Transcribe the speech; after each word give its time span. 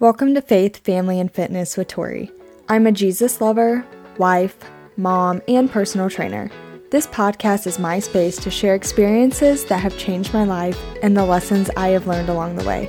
Welcome 0.00 0.34
to 0.34 0.40
Faith, 0.40 0.78
Family, 0.78 1.20
and 1.20 1.30
Fitness 1.30 1.76
with 1.76 1.88
Tori. 1.88 2.32
I'm 2.70 2.86
a 2.86 2.90
Jesus 2.90 3.42
lover, 3.42 3.84
wife, 4.16 4.56
mom, 4.96 5.42
and 5.46 5.70
personal 5.70 6.08
trainer. 6.08 6.50
This 6.90 7.06
podcast 7.06 7.66
is 7.66 7.78
my 7.78 7.98
space 7.98 8.38
to 8.38 8.50
share 8.50 8.74
experiences 8.74 9.66
that 9.66 9.80
have 9.80 9.98
changed 9.98 10.32
my 10.32 10.44
life 10.44 10.80
and 11.02 11.14
the 11.14 11.26
lessons 11.26 11.68
I 11.76 11.88
have 11.88 12.06
learned 12.06 12.30
along 12.30 12.56
the 12.56 12.64
way. 12.64 12.88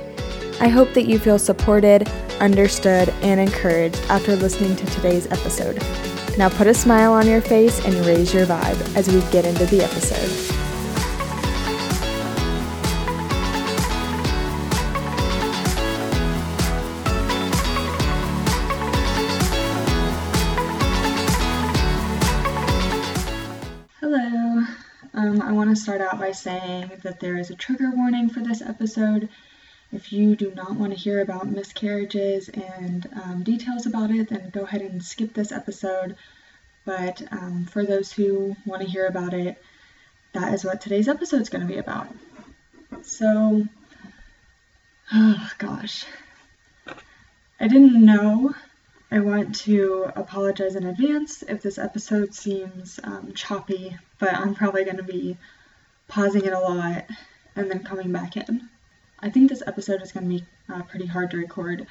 I 0.58 0.68
hope 0.68 0.94
that 0.94 1.04
you 1.04 1.18
feel 1.18 1.38
supported, 1.38 2.08
understood, 2.40 3.10
and 3.20 3.38
encouraged 3.38 4.00
after 4.08 4.34
listening 4.34 4.74
to 4.76 4.86
today's 4.86 5.26
episode. 5.26 5.82
Now 6.38 6.48
put 6.48 6.66
a 6.66 6.72
smile 6.72 7.12
on 7.12 7.26
your 7.26 7.42
face 7.42 7.84
and 7.84 8.06
raise 8.06 8.32
your 8.32 8.46
vibe 8.46 8.96
as 8.96 9.12
we 9.12 9.20
get 9.30 9.44
into 9.44 9.66
the 9.66 9.84
episode. 9.84 10.61
Start 25.92 26.10
out 26.10 26.18
by 26.18 26.32
saying 26.32 26.90
that 27.02 27.20
there 27.20 27.36
is 27.36 27.50
a 27.50 27.54
trigger 27.54 27.90
warning 27.94 28.30
for 28.30 28.40
this 28.40 28.62
episode. 28.62 29.28
If 29.92 30.10
you 30.10 30.34
do 30.34 30.50
not 30.54 30.74
want 30.74 30.94
to 30.94 30.98
hear 30.98 31.20
about 31.20 31.50
miscarriages 31.50 32.48
and 32.48 33.06
um, 33.22 33.42
details 33.42 33.84
about 33.84 34.10
it, 34.10 34.30
then 34.30 34.48
go 34.48 34.62
ahead 34.62 34.80
and 34.80 35.04
skip 35.04 35.34
this 35.34 35.52
episode. 35.52 36.16
But 36.86 37.20
um, 37.30 37.66
for 37.66 37.84
those 37.84 38.10
who 38.10 38.56
want 38.64 38.80
to 38.80 38.88
hear 38.88 39.06
about 39.06 39.34
it, 39.34 39.62
that 40.32 40.54
is 40.54 40.64
what 40.64 40.80
today's 40.80 41.08
episode 41.08 41.42
is 41.42 41.50
going 41.50 41.60
to 41.60 41.70
be 41.70 41.78
about. 41.78 42.08
So, 43.02 43.68
oh 45.12 45.50
gosh, 45.58 46.06
I 47.60 47.68
didn't 47.68 48.02
know 48.02 48.54
I 49.10 49.20
want 49.20 49.56
to 49.66 50.10
apologize 50.16 50.74
in 50.74 50.86
advance 50.86 51.42
if 51.42 51.60
this 51.60 51.76
episode 51.76 52.34
seems 52.34 52.98
um, 53.04 53.34
choppy, 53.34 53.94
but 54.18 54.32
I'm 54.32 54.54
probably 54.54 54.84
going 54.84 54.96
to 54.96 55.02
be 55.02 55.36
pausing 56.12 56.44
it 56.44 56.52
a 56.52 56.60
lot 56.60 57.06
and 57.56 57.70
then 57.70 57.82
coming 57.82 58.12
back 58.12 58.36
in. 58.36 58.68
I 59.18 59.30
think 59.30 59.48
this 59.48 59.62
episode 59.66 60.02
is 60.02 60.12
going 60.12 60.28
to 60.28 60.36
be 60.40 60.44
uh, 60.68 60.82
pretty 60.82 61.06
hard 61.06 61.30
to 61.30 61.38
record, 61.38 61.86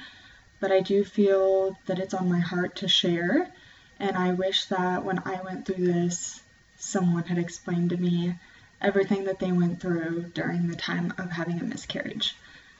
but 0.60 0.70
I 0.70 0.78
do 0.78 1.04
feel 1.04 1.76
that 1.86 1.98
it's 1.98 2.14
on 2.14 2.30
my 2.30 2.38
heart 2.38 2.76
to 2.76 2.88
share, 2.88 3.50
and 3.98 4.16
I 4.16 4.32
wish 4.34 4.66
that 4.66 5.04
when 5.04 5.20
I 5.24 5.40
went 5.42 5.66
through 5.66 5.84
this, 5.86 6.40
someone 6.76 7.24
had 7.24 7.38
explained 7.38 7.90
to 7.90 7.96
me 7.96 8.36
everything 8.80 9.24
that 9.24 9.40
they 9.40 9.50
went 9.50 9.80
through 9.80 10.30
during 10.34 10.68
the 10.68 10.76
time 10.76 11.12
of 11.18 11.32
having 11.32 11.60
a 11.60 11.64
miscarriage. 11.64 12.36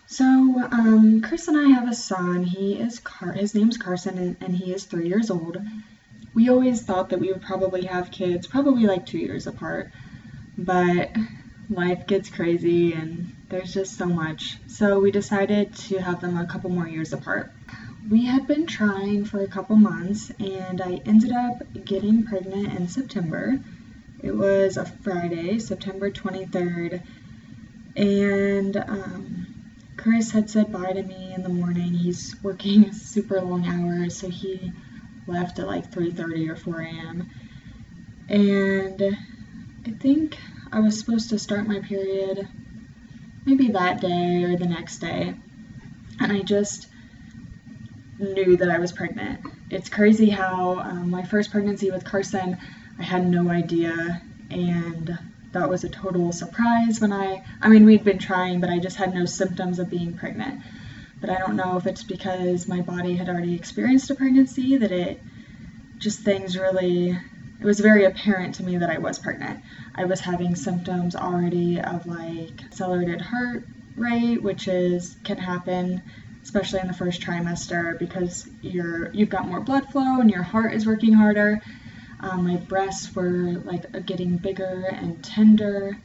So, 0.06 0.24
um, 0.24 1.22
Chris 1.22 1.48
and 1.48 1.58
I 1.58 1.70
have 1.70 1.88
a 1.88 1.94
son. 1.94 2.44
He 2.44 2.74
is 2.74 3.00
Car- 3.00 3.32
his 3.32 3.52
name's 3.52 3.78
Carson, 3.78 4.16
and, 4.16 4.36
and 4.40 4.54
he 4.54 4.72
is 4.72 4.84
three 4.84 5.08
years 5.08 5.28
old. 5.28 5.56
We 6.34 6.50
always 6.50 6.82
thought 6.82 7.08
that 7.08 7.18
we 7.18 7.32
would 7.32 7.42
probably 7.42 7.86
have 7.86 8.12
kids, 8.12 8.46
probably 8.46 8.86
like 8.86 9.06
two 9.06 9.18
years 9.18 9.48
apart, 9.48 9.90
but 10.56 11.10
life 11.70 12.06
gets 12.06 12.28
crazy 12.28 12.92
and 12.92 13.34
there's 13.48 13.72
just 13.72 13.96
so 13.96 14.06
much. 14.06 14.56
So 14.68 14.98
we 14.98 15.10
decided 15.10 15.74
to 15.74 15.98
have 15.98 16.20
them 16.20 16.36
a 16.36 16.46
couple 16.46 16.70
more 16.70 16.88
years 16.88 17.12
apart. 17.12 17.50
We 18.10 18.26
had 18.26 18.46
been 18.46 18.66
trying 18.66 19.24
for 19.24 19.40
a 19.42 19.46
couple 19.46 19.76
months, 19.76 20.32
and 20.40 20.80
I 20.80 21.00
ended 21.06 21.32
up 21.32 21.62
getting 21.84 22.24
pregnant 22.24 22.76
in 22.76 22.88
September. 22.88 23.60
It 24.22 24.34
was 24.34 24.76
a 24.76 24.84
Friday, 24.84 25.58
September 25.60 26.10
23rd, 26.10 27.00
and 27.94 28.76
um, 28.76 29.46
Chris 29.96 30.32
had 30.32 30.50
said 30.50 30.72
bye 30.72 30.92
to 30.92 31.02
me 31.02 31.32
in 31.32 31.42
the 31.42 31.48
morning. 31.48 31.92
He's 31.92 32.34
working 32.42 32.92
super 32.92 33.40
long 33.40 33.66
hours, 33.66 34.16
so 34.16 34.28
he 34.28 34.72
left 35.28 35.60
at 35.60 35.66
like 35.66 35.90
3:30 35.92 36.50
or 36.50 36.56
4 36.56 36.80
a.m. 36.80 37.30
And 38.28 39.16
I 39.84 39.90
think 39.90 40.36
I 40.70 40.80
was 40.80 40.98
supposed 40.98 41.30
to 41.30 41.38
start 41.38 41.66
my 41.66 41.80
period 41.80 42.46
maybe 43.44 43.68
that 43.68 44.00
day 44.00 44.44
or 44.44 44.56
the 44.56 44.66
next 44.66 44.98
day. 44.98 45.34
And 46.20 46.32
I 46.32 46.42
just 46.42 46.88
knew 48.18 48.56
that 48.56 48.70
I 48.70 48.78
was 48.78 48.92
pregnant. 48.92 49.40
It's 49.70 49.88
crazy 49.88 50.30
how 50.30 50.78
um, 50.78 51.10
my 51.10 51.24
first 51.24 51.50
pregnancy 51.50 51.90
with 51.90 52.04
Carson, 52.04 52.58
I 52.98 53.02
had 53.02 53.26
no 53.26 53.48
idea, 53.48 54.22
and 54.50 55.18
that 55.50 55.68
was 55.68 55.82
a 55.82 55.88
total 55.88 56.30
surprise 56.30 57.00
when 57.00 57.12
I, 57.12 57.42
I 57.60 57.68
mean, 57.68 57.84
we'd 57.84 58.04
been 58.04 58.18
trying, 58.18 58.60
but 58.60 58.70
I 58.70 58.78
just 58.78 58.96
had 58.96 59.14
no 59.14 59.24
symptoms 59.24 59.78
of 59.80 59.90
being 59.90 60.14
pregnant. 60.14 60.62
But 61.20 61.30
I 61.30 61.38
don't 61.38 61.56
know 61.56 61.76
if 61.76 61.86
it's 61.86 62.04
because 62.04 62.68
my 62.68 62.82
body 62.82 63.16
had 63.16 63.28
already 63.28 63.54
experienced 63.54 64.10
a 64.10 64.14
pregnancy 64.14 64.76
that 64.76 64.92
it 64.92 65.20
just 65.98 66.20
things 66.20 66.56
really, 66.56 67.18
it 67.62 67.66
was 67.66 67.80
very 67.80 68.04
apparent 68.04 68.56
to 68.56 68.62
me 68.64 68.78
that 68.78 68.90
I 68.90 68.98
was 68.98 69.18
pregnant. 69.18 69.60
I 69.94 70.04
was 70.04 70.20
having 70.20 70.54
symptoms 70.54 71.16
already 71.16 71.80
of 71.80 72.06
like 72.06 72.62
accelerated 72.64 73.20
heart 73.20 73.64
rate, 73.96 74.42
which 74.42 74.68
is, 74.68 75.16
can 75.24 75.38
happen 75.38 76.02
especially 76.42 76.80
in 76.80 76.88
the 76.88 76.92
first 76.92 77.22
trimester 77.22 77.96
because 78.00 78.48
you're 78.62 79.12
you've 79.12 79.28
got 79.28 79.46
more 79.46 79.60
blood 79.60 79.88
flow 79.92 80.20
and 80.20 80.28
your 80.28 80.42
heart 80.42 80.74
is 80.74 80.84
working 80.84 81.12
harder 81.12 81.62
um, 82.22 82.46
my 82.46 82.56
breasts 82.56 83.14
were 83.14 83.60
like 83.64 84.06
getting 84.06 84.36
bigger 84.36 84.86
and 84.86 85.22
tender, 85.24 85.98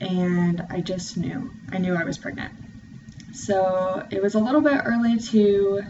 and 0.00 0.64
I 0.70 0.80
just 0.80 1.16
knew. 1.16 1.52
I 1.72 1.78
knew 1.78 1.94
I 1.94 2.04
was 2.04 2.18
pregnant. 2.18 2.52
So 3.32 4.06
it 4.10 4.22
was 4.22 4.34
a 4.34 4.38
little 4.38 4.60
bit 4.60 4.80
early 4.84 5.18
to. 5.18 5.82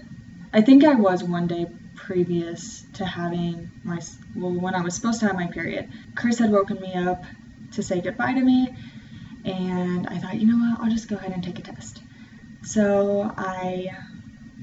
I 0.53 0.63
think 0.63 0.85
I 0.85 0.95
was 0.95 1.23
one 1.23 1.47
day 1.47 1.67
previous 2.07 2.85
to 2.95 3.05
having 3.05 3.71
my. 3.83 4.01
Well, 4.35 4.53
when 4.53 4.75
I 4.75 4.83
was 4.83 4.95
supposed 4.95 5.21
to 5.21 5.27
have 5.27 5.37
my 5.37 5.47
period. 5.49 5.91
Chris 6.15 6.39
had 6.39 6.51
woken 6.51 6.81
me 6.81 6.95
up 6.95 7.25
to 7.73 7.83
say 7.83 8.01
goodbye 8.01 8.35
to 8.35 8.41
me, 8.41 8.75
and 9.45 10.07
I 10.07 10.19
thought, 10.19 10.37
you 10.37 10.47
know 10.47 10.59
what, 10.59 10.81
I'll 10.81 10.91
just 10.91 11.09
go 11.09 11.17
ahead 11.17 11.33
and 11.33 11.43
take 11.43 11.59
a 11.59 11.63
test. 11.63 12.01
So 12.63 13.33
I 13.37 13.89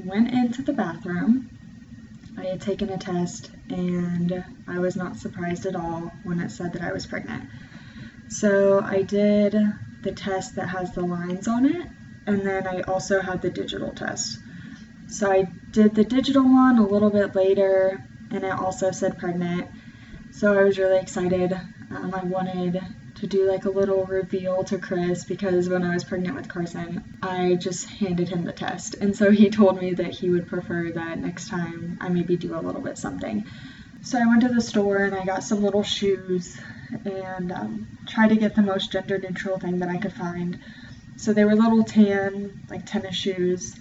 went 0.03 0.33
into 0.33 0.61
the 0.61 0.73
bathroom 0.73 1.49
I 2.37 2.45
had 2.45 2.61
taken 2.61 2.89
a 2.89 2.97
test 2.97 3.51
and 3.69 4.43
I 4.67 4.79
was 4.79 4.95
not 4.95 5.17
surprised 5.17 5.65
at 5.65 5.75
all 5.75 6.11
when 6.23 6.39
it 6.39 6.49
said 6.49 6.73
that 6.73 6.81
I 6.81 6.91
was 6.91 7.05
pregnant. 7.05 7.49
So 8.29 8.79
I 8.79 9.01
did 9.01 9.55
the 10.01 10.11
test 10.11 10.55
that 10.55 10.69
has 10.69 10.93
the 10.93 11.01
lines 11.01 11.47
on 11.47 11.65
it, 11.65 11.87
and 12.25 12.41
then 12.41 12.65
I 12.65 12.81
also 12.81 13.21
had 13.21 13.41
the 13.41 13.49
digital 13.49 13.91
test. 13.91 14.39
So 15.11 15.29
I 15.29 15.43
did 15.71 15.93
the 15.93 16.05
digital 16.05 16.43
one 16.43 16.79
a 16.79 16.87
little 16.87 17.09
bit 17.09 17.35
later, 17.35 18.01
and 18.31 18.45
it 18.45 18.51
also 18.51 18.91
said 18.91 19.17
pregnant. 19.17 19.67
So 20.31 20.57
I 20.57 20.63
was 20.63 20.79
really 20.79 20.99
excited. 20.99 21.51
Um, 21.51 22.13
I 22.15 22.23
wanted 22.23 22.81
to 23.15 23.27
do 23.27 23.45
like 23.45 23.65
a 23.65 23.69
little 23.69 24.05
reveal 24.05 24.63
to 24.63 24.77
Chris 24.77 25.25
because 25.25 25.67
when 25.67 25.83
I 25.83 25.93
was 25.93 26.05
pregnant 26.05 26.37
with 26.37 26.47
Carson, 26.47 27.03
I 27.21 27.55
just 27.55 27.89
handed 27.89 28.29
him 28.29 28.45
the 28.45 28.53
test. 28.53 28.95
And 29.01 29.13
so 29.13 29.31
he 29.31 29.49
told 29.49 29.81
me 29.81 29.93
that 29.95 30.11
he 30.11 30.29
would 30.29 30.47
prefer 30.47 30.91
that 30.93 31.19
next 31.19 31.49
time 31.49 31.97
I 31.99 32.07
maybe 32.07 32.37
do 32.37 32.55
a 32.55 32.61
little 32.61 32.81
bit 32.81 32.97
something. 32.97 33.45
So 34.03 34.17
I 34.17 34.25
went 34.25 34.43
to 34.43 34.49
the 34.49 34.61
store 34.61 35.03
and 35.03 35.13
I 35.13 35.25
got 35.25 35.43
some 35.43 35.61
little 35.61 35.83
shoes 35.83 36.57
and 37.03 37.51
um, 37.51 37.87
tried 38.07 38.29
to 38.29 38.37
get 38.37 38.55
the 38.55 38.61
most 38.61 38.93
gender 38.93 39.17
neutral 39.17 39.59
thing 39.59 39.79
that 39.79 39.89
I 39.89 39.97
could 39.97 40.13
find. 40.13 40.57
So 41.17 41.33
they 41.33 41.43
were 41.43 41.55
little 41.55 41.83
tan, 41.83 42.61
like 42.69 42.85
tennis 42.85 43.15
shoes. 43.15 43.75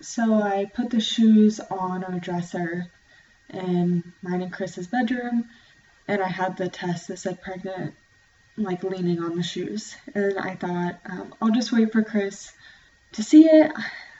So 0.00 0.34
I 0.34 0.66
put 0.66 0.90
the 0.90 1.00
shoes 1.00 1.58
on 1.58 2.04
our 2.04 2.20
dresser 2.20 2.86
in 3.50 4.12
mine 4.22 4.42
and 4.42 4.52
Chris's 4.52 4.86
bedroom, 4.86 5.48
and 6.06 6.22
I 6.22 6.28
had 6.28 6.56
the 6.56 6.68
test 6.68 7.08
that 7.08 7.18
said 7.18 7.42
pregnant 7.42 7.94
like 8.56 8.82
leaning 8.82 9.22
on 9.22 9.36
the 9.36 9.42
shoes. 9.42 9.96
And 10.14 10.38
I 10.38 10.54
thought, 10.54 10.98
um, 11.06 11.34
I'll 11.40 11.50
just 11.50 11.72
wait 11.72 11.92
for 11.92 12.02
Chris 12.02 12.52
to 13.12 13.22
see 13.22 13.46
it. 13.46 13.72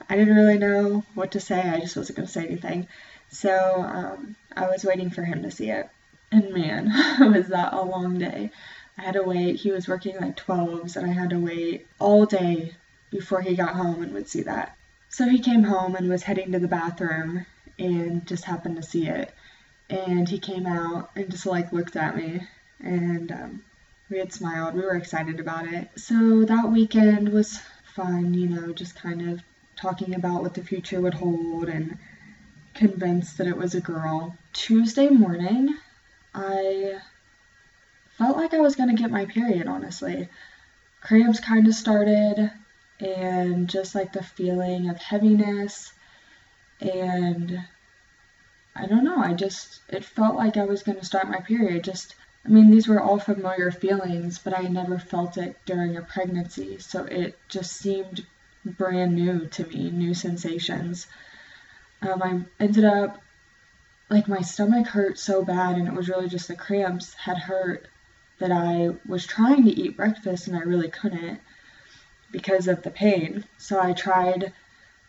I 0.09 0.17
didn't 0.17 0.37
really 0.37 0.59
know 0.59 1.05
what 1.15 1.33
to 1.33 1.41
say, 1.41 1.61
I 1.61 1.81
just 1.81 1.97
wasn't 1.97 2.17
going 2.17 2.27
to 2.27 2.33
say 2.33 2.47
anything. 2.47 2.89
So 3.31 3.83
um, 3.83 4.37
I 4.57 4.69
was 4.69 4.85
waiting 4.85 5.11
for 5.11 5.23
him 5.23 5.43
to 5.43 5.51
see 5.51 5.71
it. 5.71 5.89
And 6.33 6.53
man, 6.53 6.87
was 7.33 7.49
that 7.49 7.73
a 7.73 7.83
long 7.83 8.19
day. 8.19 8.51
I 8.97 9.03
had 9.03 9.15
to 9.15 9.23
wait. 9.23 9.57
He 9.57 9.71
was 9.71 9.87
working 9.87 10.17
like 10.17 10.37
12s, 10.37 10.97
and 10.97 11.07
I 11.07 11.13
had 11.13 11.31
to 11.31 11.39
wait 11.39 11.87
all 11.99 12.27
day 12.27 12.73
before 13.11 13.41
he 13.41 13.55
got 13.55 13.77
home 13.77 14.03
and 14.03 14.13
would 14.13 14.29
see 14.29 14.43
that. 14.43 14.78
So 15.11 15.29
he 15.29 15.39
came 15.39 15.65
home 15.65 15.97
and 15.97 16.09
was 16.09 16.23
heading 16.23 16.53
to 16.53 16.59
the 16.59 16.69
bathroom 16.69 17.47
and 17.79 18.27
just 18.27 18.45
happened 18.45 18.77
to 18.77 18.83
see 18.83 19.09
it. 19.09 19.33
And 19.89 20.29
he 20.29 20.39
came 20.39 20.67
out 20.67 21.11
and 21.17 21.31
just 21.31 21.47
like 21.47 21.73
looked 21.73 21.97
at 21.97 22.17
me 22.17 22.43
and 22.81 23.33
um, 23.33 23.63
we 24.11 24.19
had 24.19 24.33
smiled. 24.33 24.75
We 24.75 24.83
were 24.83 24.97
excited 24.97 25.41
about 25.41 25.73
it. 25.73 25.89
So 25.97 26.45
that 26.45 26.71
weekend 26.71 27.31
was 27.31 27.61
fun, 27.95 28.35
you 28.35 28.49
know, 28.49 28.73
just 28.73 28.95
kind 28.95 29.31
of 29.31 29.43
talking 29.77 30.15
about 30.15 30.43
what 30.43 30.55
the 30.55 30.63
future 30.63 31.01
would 31.01 31.15
hold 31.15 31.69
and 31.69 31.99
convinced 32.75 33.39
that 33.39 33.47
it 33.47 33.57
was 33.57 33.75
a 33.75 33.81
girl. 33.81 34.37
Tuesday 34.53 35.09
morning, 35.09 35.75
I 36.35 37.01
felt 38.19 38.37
like 38.37 38.55
I 38.55 38.61
was 38.61 38.77
going 38.77 38.95
to 38.95 39.01
get 39.01 39.11
my 39.11 39.25
period, 39.25 39.67
honestly. 39.67 40.29
Cramps 41.01 41.41
kind 41.41 41.67
of 41.67 41.75
started, 41.75 42.51
and 43.01 43.69
just 43.69 43.95
like 43.95 44.13
the 44.13 44.23
feeling 44.23 44.89
of 44.89 44.99
heaviness 44.99 45.93
and 46.81 47.65
I 48.75 48.87
don't 48.87 49.05
know, 49.05 49.19
I 49.19 49.35
just, 49.35 49.81
it 49.89 50.05
felt 50.05 50.37
like 50.37 50.57
I 50.57 50.65
was 50.65 50.85
going 50.85 50.99
to 50.99 51.05
start 51.05 51.29
my 51.29 51.41
period. 51.41 51.83
Just, 51.83 52.15
I 52.47 52.49
mean, 52.49 52.71
these 52.71 52.87
were 52.87 53.01
all 53.01 53.19
familiar 53.19 53.73
feelings, 53.73 54.39
but 54.39 54.57
I 54.57 54.63
never 54.63 54.99
felt 55.01 55.37
it 55.37 55.57
during 55.67 55.97
a 55.97 56.03
pregnancy, 56.03 56.79
so 56.79 57.05
it 57.05 57.37
just 57.49 57.73
seemed 57.73 58.25
brand 58.65 59.17
new 59.17 59.47
to 59.49 59.67
me, 59.67 59.91
new 59.91 60.15
sensations. 60.15 61.09
Um, 62.03 62.23
I 62.23 62.63
ended 62.63 62.85
up, 62.85 63.21
like, 64.09 64.29
my 64.29 64.43
stomach 64.43 64.87
hurt 64.87 65.19
so 65.19 65.45
bad, 65.45 65.77
and 65.77 65.89
it 65.89 65.95
was 65.95 66.09
really 66.09 66.29
just 66.29 66.47
the 66.47 66.55
cramps 66.55 67.15
had 67.15 67.39
hurt 67.39 67.89
that 68.39 68.53
I 68.53 68.91
was 69.07 69.27
trying 69.27 69.65
to 69.65 69.71
eat 69.71 69.97
breakfast 69.97 70.47
and 70.47 70.57
I 70.57 70.61
really 70.61 70.89
couldn't 70.89 71.41
because 72.31 72.69
of 72.69 72.83
the 72.83 72.91
pain. 72.91 73.45
So 73.59 73.81
I 73.81 73.93
tried 73.93 74.53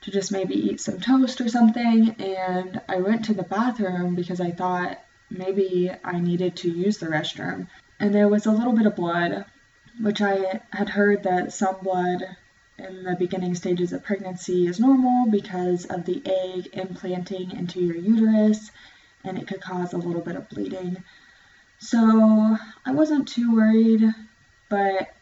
to 0.02 0.12
just 0.12 0.32
maybe 0.32 0.56
eat 0.56 0.80
some 0.80 1.00
toast 1.00 1.42
or 1.42 1.50
something. 1.50 2.16
And 2.20 2.82
I 2.88 2.98
went 2.98 3.26
to 3.26 3.34
the 3.34 3.44
bathroom 3.44 4.16
because 4.16 4.40
I 4.40 4.52
thought 4.52 5.00
maybe 5.30 5.92
I 6.04 6.20
needed 6.20 6.56
to 6.58 6.70
use 6.70 6.98
the 6.98 7.08
restroom. 7.08 7.68
And 8.00 8.14
there 8.14 8.30
was 8.30 8.46
a 8.46 8.52
little 8.52 8.74
bit 8.74 8.86
of 8.86 8.96
blood, 8.96 9.46
which 10.00 10.22
I 10.22 10.62
had 10.72 10.90
heard 10.90 11.24
that 11.24 11.54
some 11.54 11.76
blood 11.82 12.24
in 12.78 13.04
the 13.04 13.16
beginning 13.16 13.56
stages 13.56 13.92
of 13.92 14.04
pregnancy 14.04 14.68
is 14.68 14.80
normal 14.80 15.30
because 15.30 15.86
of 15.86 16.06
the 16.06 16.22
egg 16.26 16.70
implanting 16.74 17.52
into 17.52 17.82
your 17.82 17.98
uterus 17.98 18.72
and 19.24 19.38
it 19.38 19.48
could 19.48 19.62
cause 19.62 19.92
a 19.92 19.98
little 19.98 20.22
bit 20.22 20.38
of 20.38 20.48
bleeding. 20.50 21.04
So 21.80 22.58
I 22.86 22.92
wasn't 22.92 23.28
too 23.28 23.56
worried, 23.56 24.04
but 24.70 25.14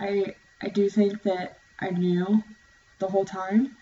I 0.00 0.34
I 0.60 0.68
do 0.68 0.88
think 0.88 1.22
that 1.22 1.58
I 1.80 1.90
knew 1.90 2.42
the 2.98 3.08
whole 3.08 3.24
time 3.24 3.76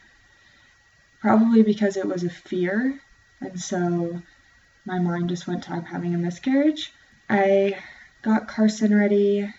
probably 1.20 1.62
because 1.62 1.96
it 1.96 2.06
was 2.06 2.22
a 2.22 2.30
fear, 2.30 3.00
and 3.40 3.58
so 3.58 4.22
my 4.84 4.98
mind 4.98 5.28
just 5.28 5.46
went 5.46 5.64
to 5.64 5.72
I'm 5.72 5.84
having 5.84 6.14
a 6.14 6.18
miscarriage. 6.18 6.92
I 7.28 7.78
got 8.22 8.48
Carson 8.48 8.96
ready 8.96 9.52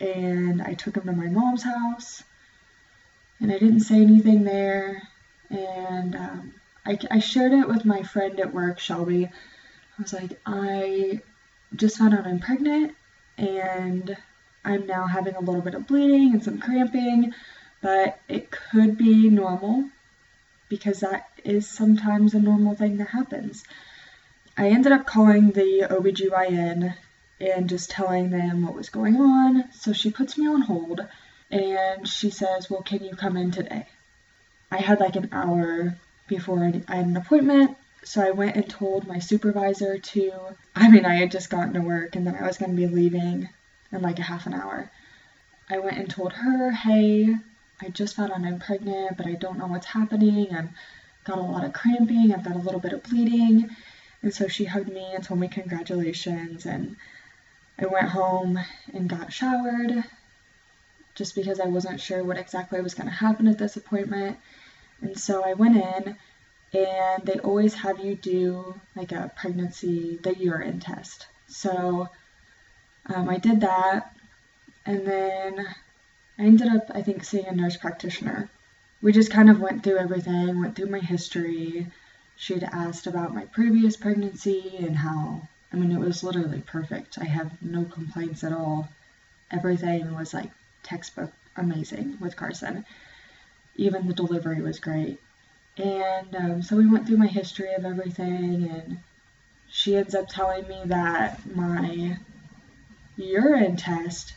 and 0.00 0.62
I 0.62 0.74
took 0.74 0.96
him 0.96 1.04
to 1.04 1.12
my 1.12 1.26
mom's 1.26 1.62
house, 1.62 2.22
and 3.40 3.50
I 3.52 3.58
didn't 3.58 3.80
say 3.80 3.96
anything 3.96 4.44
there. 4.44 5.02
And 5.50 6.14
um, 6.14 6.54
I, 6.86 6.98
I 7.10 7.18
shared 7.18 7.52
it 7.52 7.68
with 7.68 7.84
my 7.84 8.02
friend 8.02 8.38
at 8.38 8.54
work, 8.54 8.78
Shelby. 8.78 9.26
I 9.26 10.02
was 10.02 10.12
like, 10.12 10.40
I 10.46 11.20
just 11.74 11.98
found 11.98 12.14
out 12.14 12.26
I'm 12.26 12.38
pregnant, 12.38 12.94
and 13.36 14.16
I'm 14.64 14.86
now 14.86 15.06
having 15.06 15.34
a 15.34 15.40
little 15.40 15.62
bit 15.62 15.74
of 15.74 15.86
bleeding 15.86 16.32
and 16.32 16.44
some 16.44 16.58
cramping, 16.58 17.32
but 17.80 18.20
it 18.28 18.50
could 18.50 18.98
be 18.98 19.28
normal 19.30 19.88
because 20.68 21.00
that 21.00 21.28
is 21.44 21.68
sometimes 21.68 22.34
a 22.34 22.40
normal 22.40 22.74
thing 22.74 22.98
that 22.98 23.08
happens. 23.08 23.64
I 24.56 24.68
ended 24.68 24.92
up 24.92 25.06
calling 25.06 25.52
the 25.52 25.86
OBGYN 25.90 26.94
and 27.40 27.68
just 27.68 27.90
telling 27.90 28.30
them 28.30 28.62
what 28.62 28.74
was 28.74 28.90
going 28.90 29.16
on. 29.16 29.72
So 29.72 29.92
she 29.92 30.10
puts 30.10 30.36
me 30.36 30.46
on 30.46 30.60
hold 30.62 31.00
and 31.50 32.06
she 32.06 32.30
says, 32.30 32.68
Well, 32.68 32.82
can 32.82 33.02
you 33.02 33.16
come 33.16 33.36
in 33.36 33.50
today? 33.50 33.86
I 34.70 34.76
had 34.76 35.00
like 35.00 35.16
an 35.16 35.30
hour 35.32 35.96
before 36.28 36.62
I 36.62 36.94
had 36.94 37.06
an 37.06 37.16
appointment. 37.16 37.76
So 38.04 38.22
I 38.22 38.30
went 38.30 38.56
and 38.56 38.68
told 38.68 39.06
my 39.06 39.18
supervisor 39.18 39.98
to, 39.98 40.32
I 40.76 40.90
mean, 40.90 41.04
I 41.04 41.16
had 41.16 41.30
just 41.30 41.50
gotten 41.50 41.74
to 41.74 41.80
work 41.80 42.16
and 42.16 42.26
then 42.26 42.36
I 42.36 42.46
was 42.46 42.58
going 42.58 42.70
to 42.70 42.76
be 42.76 42.86
leaving 42.86 43.48
in 43.92 44.02
like 44.02 44.18
a 44.18 44.22
half 44.22 44.46
an 44.46 44.54
hour. 44.54 44.90
I 45.68 45.78
went 45.78 45.98
and 45.98 46.10
told 46.10 46.32
her, 46.32 46.70
Hey, 46.70 47.34
I 47.82 47.88
just 47.88 48.16
found 48.16 48.32
out 48.32 48.42
I'm 48.42 48.58
pregnant, 48.58 49.16
but 49.16 49.26
I 49.26 49.34
don't 49.34 49.58
know 49.58 49.66
what's 49.66 49.86
happening. 49.86 50.54
I've 50.54 50.68
got 51.24 51.38
a 51.38 51.42
lot 51.42 51.64
of 51.64 51.72
cramping, 51.72 52.32
I've 52.32 52.44
got 52.44 52.56
a 52.56 52.60
little 52.60 52.80
bit 52.80 52.92
of 52.92 53.02
bleeding. 53.02 53.70
And 54.22 54.34
so 54.34 54.48
she 54.48 54.64
hugged 54.64 54.92
me 54.92 55.12
and 55.14 55.24
told 55.24 55.40
me 55.40 55.48
congratulations. 55.48 56.66
And 56.66 56.96
I 57.78 57.86
went 57.86 58.08
home 58.08 58.58
and 58.92 59.08
got 59.08 59.32
showered 59.32 60.04
just 61.14 61.34
because 61.34 61.60
I 61.60 61.66
wasn't 61.66 62.00
sure 62.00 62.22
what 62.22 62.38
exactly 62.38 62.80
was 62.80 62.94
going 62.94 63.08
to 63.08 63.14
happen 63.14 63.48
at 63.48 63.58
this 63.58 63.76
appointment. 63.76 64.38
And 65.00 65.18
so 65.18 65.44
I 65.44 65.54
went 65.54 65.76
in, 65.76 66.16
and 66.72 67.26
they 67.26 67.38
always 67.40 67.74
have 67.74 68.04
you 68.04 68.14
do 68.14 68.78
like 68.94 69.12
a 69.12 69.32
pregnancy, 69.36 70.18
the 70.22 70.36
urine 70.36 70.80
test. 70.80 71.26
So 71.46 72.08
um, 73.14 73.28
I 73.28 73.38
did 73.38 73.60
that, 73.60 74.14
and 74.86 75.06
then 75.06 75.66
I 76.38 76.42
ended 76.42 76.68
up, 76.68 76.90
I 76.94 77.02
think, 77.02 77.24
seeing 77.24 77.46
a 77.46 77.54
nurse 77.54 77.76
practitioner. 77.76 78.48
We 79.02 79.12
just 79.12 79.30
kind 79.30 79.50
of 79.50 79.60
went 79.60 79.82
through 79.82 79.98
everything, 79.98 80.60
went 80.60 80.76
through 80.76 80.90
my 80.90 81.00
history. 81.00 81.86
She 82.36 82.54
had 82.54 82.64
asked 82.64 83.06
about 83.06 83.34
my 83.34 83.44
previous 83.46 83.96
pregnancy 83.96 84.76
and 84.78 84.96
how, 84.96 85.42
I 85.72 85.76
mean, 85.76 85.92
it 85.92 86.00
was 86.00 86.22
literally 86.22 86.62
perfect. 86.66 87.18
I 87.18 87.24
have 87.24 87.50
no 87.62 87.84
complaints 87.84 88.44
at 88.44 88.52
all. 88.52 88.88
Everything 89.50 90.14
was 90.14 90.32
like 90.32 90.50
textbook 90.82 91.32
amazing 91.56 92.18
with 92.20 92.36
Carson. 92.36 92.84
Even 93.76 94.06
the 94.06 94.14
delivery 94.14 94.62
was 94.62 94.78
great. 94.78 95.18
And 95.76 96.34
um, 96.36 96.62
so 96.62 96.76
we 96.76 96.88
went 96.88 97.06
through 97.06 97.16
my 97.16 97.26
history 97.26 97.72
of 97.74 97.84
everything, 97.84 98.68
and 98.70 98.98
she 99.68 99.96
ends 99.96 100.14
up 100.14 100.28
telling 100.28 100.66
me 100.68 100.80
that 100.86 101.40
my 101.54 102.18
urine 103.20 103.76
test 103.76 104.34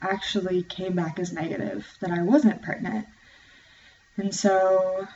actually 0.00 0.62
came 0.62 0.94
back 0.94 1.18
as 1.18 1.32
negative, 1.32 1.86
that 2.00 2.10
I 2.10 2.22
wasn't 2.22 2.62
pregnant. 2.62 3.06
And 4.16 4.34
so 4.34 5.06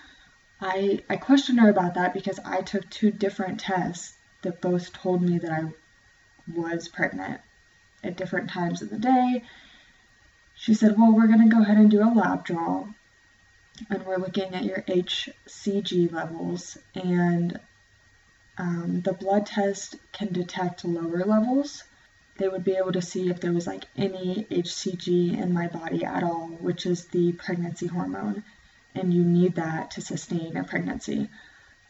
I, 0.60 1.00
I 1.10 1.16
questioned 1.16 1.60
her 1.60 1.68
about 1.68 1.94
that 1.94 2.14
because 2.14 2.38
I 2.44 2.62
took 2.62 2.88
two 2.88 3.10
different 3.10 3.60
tests 3.60 4.14
that 4.42 4.60
both 4.60 4.92
told 4.92 5.22
me 5.22 5.38
that 5.38 5.50
I 5.50 5.72
was 6.54 6.88
pregnant 6.88 7.40
at 8.04 8.16
different 8.16 8.50
times 8.50 8.82
of 8.82 8.90
the 8.90 8.98
day. 8.98 9.42
She 10.54 10.74
said, 10.74 10.96
Well, 10.96 11.12
we're 11.12 11.26
going 11.26 11.48
to 11.48 11.54
go 11.54 11.62
ahead 11.62 11.76
and 11.76 11.90
do 11.90 12.02
a 12.02 12.08
lab 12.14 12.44
draw, 12.44 12.86
and 13.90 14.06
we're 14.06 14.16
looking 14.16 14.54
at 14.54 14.64
your 14.64 14.82
HCG 14.82 16.12
levels, 16.12 16.78
and 16.94 17.60
um, 18.56 19.02
the 19.02 19.12
blood 19.12 19.46
test 19.46 19.96
can 20.12 20.32
detect 20.32 20.84
lower 20.84 21.24
levels 21.24 21.84
they 22.38 22.49
would 22.49 22.65
be 22.65 22.77
able 22.77 22.93
to 22.93 23.03
see 23.03 23.31
if 23.31 23.41
there 23.41 23.53
was 23.53 23.67
like 23.67 23.85
any 23.97 24.47
HCG 24.50 25.41
in 25.41 25.53
my 25.53 25.69
body 25.69 26.05
at 26.05 26.23
all, 26.23 26.49
which 26.61 26.87
is 26.87 27.06
the 27.06 27.33
pregnancy 27.33 27.87
hormone, 27.87 28.44
and 28.94 29.12
you 29.12 29.25
need 29.25 29.55
that 29.55 29.93
to 29.93 30.00
sustain 30.00 30.56
a 30.56 30.65
pregnancy. 30.65 31.29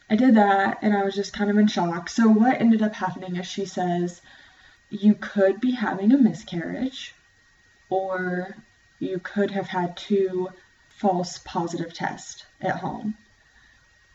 I 0.09 0.17
did 0.17 0.37
that 0.37 0.79
and 0.83 0.97
I 0.97 1.05
was 1.05 1.15
just 1.15 1.33
kind 1.33 1.51
of 1.51 1.59
in 1.59 1.67
shock. 1.67 2.09
So, 2.09 2.29
what 2.29 2.61
ended 2.61 2.83
up 2.83 2.95
happening 2.95 3.37
is 3.37 3.47
she 3.47 3.67
says, 3.67 4.21
you 4.91 5.15
could 5.15 5.61
be 5.61 5.73
having 5.73 6.13
a 6.13 6.19
miscarriage, 6.19 7.15
or 7.89 8.57
you 8.99 9.19
could 9.19 9.51
have 9.51 9.67
had 9.67 9.97
two 9.97 10.49
false 10.89 11.39
positive 11.39 11.93
tests 11.93 12.45
at 12.61 12.77
home, 12.77 13.17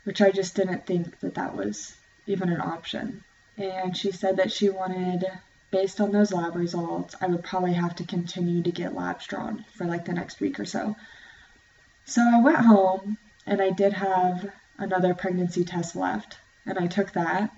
which 0.05 0.21
I 0.21 0.31
just 0.31 0.55
didn't 0.55 0.85
think 0.85 1.19
that 1.19 1.35
that 1.35 1.55
was 1.55 1.95
even 2.25 2.49
an 2.49 2.61
option. 2.61 3.23
And 3.57 3.95
she 3.95 4.11
said 4.11 4.37
that 4.37 4.51
she 4.51 4.69
wanted 4.69 5.25
based 5.71 6.01
on 6.01 6.11
those 6.11 6.33
lab 6.33 6.55
results, 6.55 7.15
I 7.21 7.27
would 7.27 7.43
probably 7.43 7.73
have 7.73 7.95
to 7.95 8.03
continue 8.03 8.61
to 8.61 8.71
get 8.71 8.93
labs 8.93 9.25
drawn 9.25 9.65
for 9.73 9.85
like 9.85 10.05
the 10.05 10.13
next 10.13 10.39
week 10.39 10.59
or 10.59 10.65
so. 10.65 10.95
So 12.05 12.21
I 12.21 12.41
went 12.41 12.57
home 12.57 13.17
and 13.47 13.61
I 13.61 13.71
did 13.71 13.93
have 13.93 14.51
another 14.77 15.13
pregnancy 15.13 15.63
test 15.63 15.95
left, 15.95 16.37
and 16.65 16.77
I 16.77 16.87
took 16.87 17.11
that, 17.13 17.53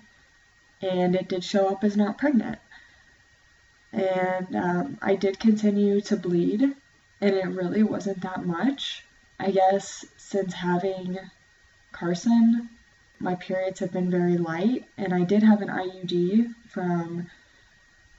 and 0.80 1.14
it 1.14 1.28
did 1.28 1.42
show 1.42 1.68
up 1.68 1.82
as 1.84 1.96
not 1.96 2.18
pregnant. 2.18 2.58
And 3.92 4.56
um, 4.56 4.98
I 5.00 5.14
did 5.14 5.38
continue 5.38 6.00
to 6.02 6.16
bleed, 6.16 6.62
and 7.20 7.34
it 7.34 7.46
really 7.46 7.82
wasn't 7.82 8.22
that 8.22 8.44
much. 8.44 9.04
I 9.38 9.50
guess 9.50 10.04
since 10.16 10.52
having 10.52 11.18
Carson, 11.92 12.68
my 13.18 13.34
periods 13.34 13.80
have 13.80 13.92
been 13.92 14.10
very 14.10 14.36
light, 14.36 14.84
and 14.96 15.14
I 15.14 15.22
did 15.24 15.42
have 15.42 15.62
an 15.62 15.68
IUD 15.68 16.54
from 16.68 17.30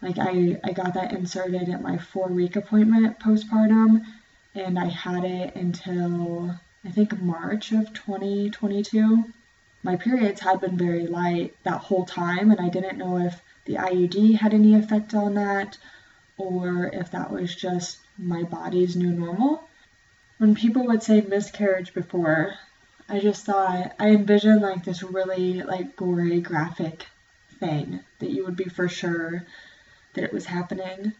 like 0.02 0.18
I, 0.20 0.60
I 0.64 0.72
got 0.72 0.94
that 0.94 1.14
inserted 1.14 1.70
at 1.70 1.82
my 1.82 1.98
four 1.98 2.28
week 2.28 2.56
appointment 2.56 3.20
postpartum 3.20 4.06
and 4.54 4.78
I 4.78 4.86
had 4.86 5.24
it 5.24 5.56
until 5.56 6.60
I 6.84 6.90
think 6.90 7.20
March 7.22 7.72
of 7.72 7.94
2022. 7.94 9.26
My 9.84 9.96
periods 9.96 10.42
had 10.42 10.62
been 10.62 10.78
very 10.78 11.08
light 11.08 11.56
that 11.64 11.82
whole 11.82 12.06
time 12.06 12.52
and 12.52 12.60
I 12.60 12.70
didn't 12.70 12.98
know 12.98 13.18
if 13.18 13.42
the 13.66 13.76
IUD 13.76 14.38
had 14.38 14.54
any 14.54 14.76
effect 14.76 15.14
on 15.14 15.36
that 15.36 15.78
or 16.38 16.88
if 16.94 17.12
that 17.12 17.32
was 17.32 17.56
just 17.56 18.00
my 18.18 18.44
body's 18.44 18.96
new 18.96 19.12
normal. 19.12 19.68
When 20.38 20.56
people 20.56 20.86
would 20.88 21.04
say 21.04 21.22
miscarriage 21.22 21.94
before, 21.94 22.56
I 23.08 23.20
just 23.20 23.46
thought 23.46 23.96
I 24.00 24.10
envisioned 24.10 24.62
like 24.62 24.84
this 24.84 25.04
really 25.04 25.62
like 25.62 25.96
gory 25.96 26.42
graphic 26.42 27.06
thing 27.60 28.02
that 28.20 28.32
you 28.32 28.44
would 28.46 28.56
be 28.56 28.66
for 28.66 28.90
sure 28.90 29.46
that 30.16 30.24
it 30.24 30.34
was 30.34 30.46
happening. 30.46 31.14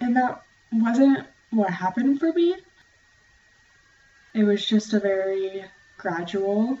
And 0.00 0.16
that 0.16 0.42
wasn't 0.72 1.26
what 1.50 1.70
happened 1.70 2.20
for 2.20 2.32
me. 2.32 2.56
It 4.34 4.44
was 4.44 4.64
just 4.64 4.92
a 4.92 5.00
very 5.00 5.64
gradual 5.98 6.78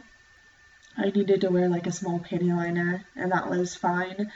I 0.96 1.10
needed 1.10 1.40
to 1.42 1.50
wear 1.50 1.68
like 1.68 1.86
a 1.86 1.92
small 1.92 2.18
panty 2.18 2.54
liner, 2.54 3.04
and 3.16 3.32
that 3.32 3.48
was 3.48 3.74
fine. 3.74 4.30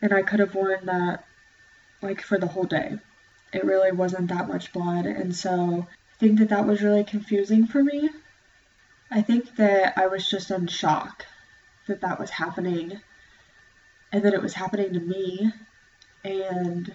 And 0.00 0.12
I 0.12 0.22
could 0.22 0.40
have 0.40 0.54
worn 0.54 0.86
that 0.86 1.24
like 2.00 2.22
for 2.22 2.38
the 2.38 2.46
whole 2.46 2.64
day. 2.64 2.98
It 3.52 3.64
really 3.64 3.92
wasn't 3.92 4.28
that 4.28 4.48
much 4.48 4.72
blood, 4.72 5.06
and 5.06 5.34
so 5.34 5.86
I 5.90 6.18
think 6.18 6.38
that 6.38 6.50
that 6.50 6.66
was 6.66 6.82
really 6.82 7.04
confusing 7.04 7.66
for 7.66 7.82
me. 7.82 8.10
I 9.10 9.22
think 9.22 9.56
that 9.56 9.94
I 9.98 10.06
was 10.06 10.28
just 10.28 10.50
in 10.50 10.66
shock 10.68 11.26
that 11.86 12.02
that 12.02 12.20
was 12.20 12.30
happening 12.30 13.00
and 14.12 14.22
that 14.22 14.34
it 14.34 14.42
was 14.42 14.54
happening 14.54 14.92
to 14.92 15.00
me. 15.00 15.52
And 16.24 16.94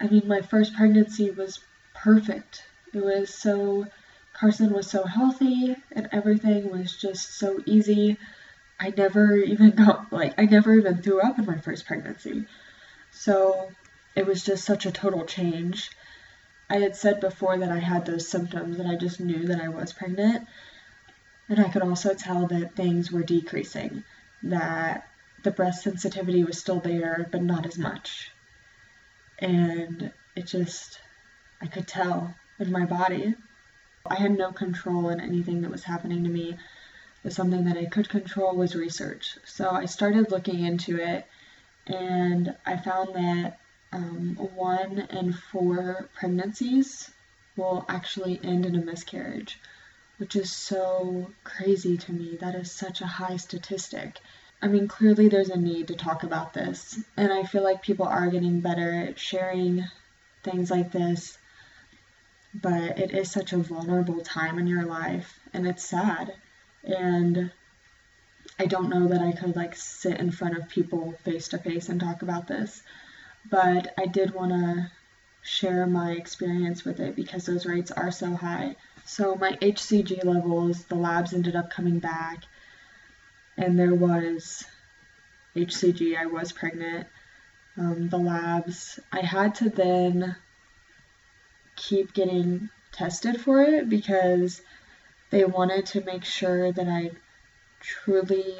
I 0.00 0.06
mean, 0.08 0.26
my 0.26 0.40
first 0.40 0.74
pregnancy 0.74 1.30
was 1.30 1.60
perfect. 1.94 2.64
It 2.92 3.02
was 3.02 3.32
so, 3.32 3.86
Carson 4.32 4.72
was 4.72 4.90
so 4.90 5.04
healthy 5.04 5.76
and 5.92 6.08
everything 6.12 6.70
was 6.70 6.96
just 6.96 7.38
so 7.38 7.62
easy. 7.66 8.18
I 8.80 8.92
never 8.96 9.36
even 9.36 9.70
got, 9.76 10.12
like, 10.12 10.34
I 10.38 10.46
never 10.46 10.74
even 10.74 11.02
threw 11.02 11.20
up 11.20 11.38
in 11.38 11.46
my 11.46 11.58
first 11.58 11.86
pregnancy. 11.86 12.46
So 13.12 13.70
it 14.16 14.26
was 14.26 14.42
just 14.42 14.64
such 14.64 14.86
a 14.86 14.92
total 14.92 15.24
change. 15.24 15.90
I 16.68 16.78
had 16.78 16.96
said 16.96 17.20
before 17.20 17.58
that 17.58 17.70
I 17.70 17.78
had 17.78 18.06
those 18.06 18.28
symptoms 18.28 18.78
and 18.78 18.90
I 18.90 18.96
just 18.96 19.20
knew 19.20 19.46
that 19.46 19.60
I 19.60 19.68
was 19.68 19.92
pregnant. 19.92 20.48
And 21.48 21.60
I 21.60 21.68
could 21.68 21.82
also 21.82 22.14
tell 22.14 22.46
that 22.46 22.74
things 22.74 23.12
were 23.12 23.22
decreasing, 23.22 24.04
that 24.44 25.06
the 25.42 25.50
breast 25.50 25.82
sensitivity 25.82 26.44
was 26.44 26.58
still 26.58 26.80
there, 26.80 27.28
but 27.30 27.42
not 27.42 27.66
as 27.66 27.78
much. 27.78 28.30
And 29.38 30.12
it 30.36 30.46
just, 30.46 31.00
I 31.60 31.66
could 31.66 31.88
tell 31.88 32.34
in 32.58 32.70
my 32.70 32.84
body. 32.84 33.34
I 34.06 34.16
had 34.16 34.36
no 34.36 34.52
control 34.52 35.08
in 35.08 35.20
anything 35.20 35.62
that 35.62 35.70
was 35.70 35.84
happening 35.84 36.24
to 36.24 36.30
me. 36.30 36.56
But 37.22 37.32
something 37.32 37.64
that 37.66 37.76
I 37.76 37.84
could 37.84 38.08
control 38.08 38.56
was 38.56 38.74
research. 38.74 39.38
So 39.44 39.70
I 39.70 39.84
started 39.84 40.32
looking 40.32 40.64
into 40.64 40.96
it, 40.96 41.24
and 41.86 42.56
I 42.66 42.76
found 42.76 43.14
that 43.14 43.58
um, 43.92 44.36
one 44.54 44.98
in 44.98 45.32
four 45.32 46.08
pregnancies 46.14 47.10
will 47.56 47.84
actually 47.88 48.40
end 48.42 48.66
in 48.66 48.74
a 48.74 48.84
miscarriage, 48.84 49.60
which 50.18 50.34
is 50.34 50.50
so 50.50 51.30
crazy 51.44 51.96
to 51.98 52.12
me. 52.12 52.36
That 52.40 52.54
is 52.54 52.72
such 52.72 53.02
a 53.02 53.06
high 53.06 53.36
statistic. 53.36 54.20
I 54.64 54.68
mean, 54.68 54.86
clearly 54.86 55.26
there's 55.26 55.50
a 55.50 55.58
need 55.58 55.88
to 55.88 55.96
talk 55.96 56.22
about 56.22 56.54
this, 56.54 56.96
and 57.16 57.32
I 57.32 57.42
feel 57.42 57.64
like 57.64 57.82
people 57.82 58.06
are 58.06 58.30
getting 58.30 58.60
better 58.60 58.92
at 58.92 59.18
sharing 59.18 59.84
things 60.44 60.70
like 60.70 60.92
this, 60.92 61.36
but 62.54 62.96
it 62.96 63.10
is 63.10 63.28
such 63.28 63.52
a 63.52 63.58
vulnerable 63.58 64.20
time 64.20 64.60
in 64.60 64.68
your 64.68 64.84
life, 64.84 65.40
and 65.52 65.66
it's 65.66 65.84
sad. 65.84 66.34
And 66.84 67.50
I 68.56 68.66
don't 68.66 68.88
know 68.88 69.08
that 69.08 69.20
I 69.20 69.32
could 69.32 69.56
like 69.56 69.74
sit 69.74 70.20
in 70.20 70.30
front 70.30 70.56
of 70.56 70.68
people 70.68 71.12
face 71.24 71.48
to 71.48 71.58
face 71.58 71.88
and 71.88 72.00
talk 72.00 72.22
about 72.22 72.46
this, 72.46 72.84
but 73.50 73.92
I 73.98 74.06
did 74.06 74.32
want 74.32 74.52
to 74.52 74.92
share 75.42 75.88
my 75.88 76.12
experience 76.12 76.84
with 76.84 77.00
it 77.00 77.16
because 77.16 77.46
those 77.46 77.66
rates 77.66 77.90
are 77.90 78.12
so 78.12 78.36
high. 78.36 78.76
So 79.04 79.34
my 79.34 79.58
HCG 79.60 80.24
levels, 80.24 80.84
the 80.84 80.94
labs 80.94 81.32
ended 81.34 81.56
up 81.56 81.70
coming 81.70 81.98
back 81.98 82.44
and 83.56 83.78
there 83.78 83.94
was 83.94 84.64
HCG, 85.56 86.16
I 86.16 86.26
was 86.26 86.52
pregnant. 86.52 87.06
Um, 87.76 88.08
the 88.08 88.18
labs, 88.18 89.00
I 89.12 89.20
had 89.20 89.54
to 89.56 89.70
then 89.70 90.36
keep 91.76 92.12
getting 92.12 92.68
tested 92.92 93.40
for 93.40 93.62
it 93.62 93.88
because 93.88 94.60
they 95.30 95.44
wanted 95.44 95.86
to 95.86 96.04
make 96.04 96.24
sure 96.24 96.70
that 96.72 96.88
I 96.88 97.10
truly 97.80 98.56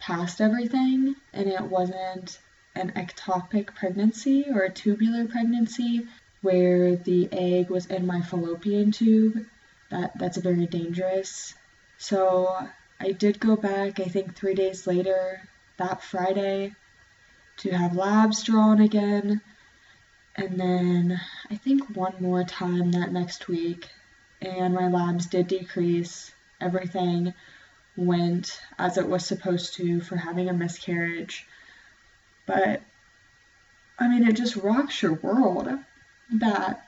passed 0.00 0.40
everything 0.40 1.14
and 1.32 1.48
it 1.48 1.62
wasn't 1.62 2.38
an 2.74 2.92
ectopic 2.96 3.74
pregnancy 3.74 4.46
or 4.52 4.62
a 4.62 4.72
tubular 4.72 5.26
pregnancy 5.26 6.06
where 6.42 6.96
the 6.96 7.28
egg 7.32 7.70
was 7.70 7.86
in 7.86 8.06
my 8.06 8.20
fallopian 8.22 8.90
tube. 8.90 9.46
That 9.90 10.18
that's 10.18 10.38
very 10.38 10.66
dangerous. 10.66 11.54
So 11.98 12.68
I 13.00 13.12
did 13.12 13.40
go 13.40 13.56
back, 13.56 13.98
I 13.98 14.04
think 14.04 14.36
three 14.36 14.54
days 14.54 14.86
later, 14.86 15.48
that 15.78 16.02
Friday, 16.02 16.74
to 17.58 17.70
have 17.70 17.96
labs 17.96 18.42
drawn 18.42 18.80
again. 18.80 19.40
And 20.36 20.60
then 20.60 21.20
I 21.50 21.56
think 21.56 21.96
one 21.96 22.14
more 22.20 22.44
time 22.44 22.92
that 22.92 23.12
next 23.12 23.48
week, 23.48 23.88
and 24.42 24.74
my 24.74 24.88
labs 24.88 25.26
did 25.26 25.48
decrease. 25.48 26.30
Everything 26.60 27.32
went 27.96 28.60
as 28.78 28.98
it 28.98 29.08
was 29.08 29.24
supposed 29.24 29.74
to 29.74 30.00
for 30.00 30.16
having 30.16 30.50
a 30.50 30.52
miscarriage. 30.52 31.46
But 32.46 32.82
I 33.98 34.08
mean, 34.08 34.28
it 34.28 34.36
just 34.36 34.56
rocks 34.56 35.02
your 35.02 35.14
world 35.14 35.68
that 36.32 36.86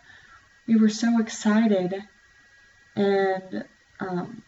we 0.67 0.77
were 0.77 0.89
so 0.89 1.21
excited 1.21 2.03
and 2.97 3.65
um, 4.01 4.43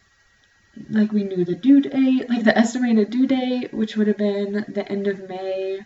like 0.91 1.13
we 1.13 1.25
knew 1.25 1.45
the 1.45 1.55
due 1.55 1.81
date, 1.81 2.29
like 2.29 2.45
the 2.45 2.57
estimated 2.57 3.11
due 3.11 3.27
date, 3.27 3.73
which 3.73 3.97
would 3.97 4.07
have 4.07 4.17
been 4.17 4.65
the 4.69 4.87
end 4.91 5.07
of 5.07 5.29
May, 5.29 5.81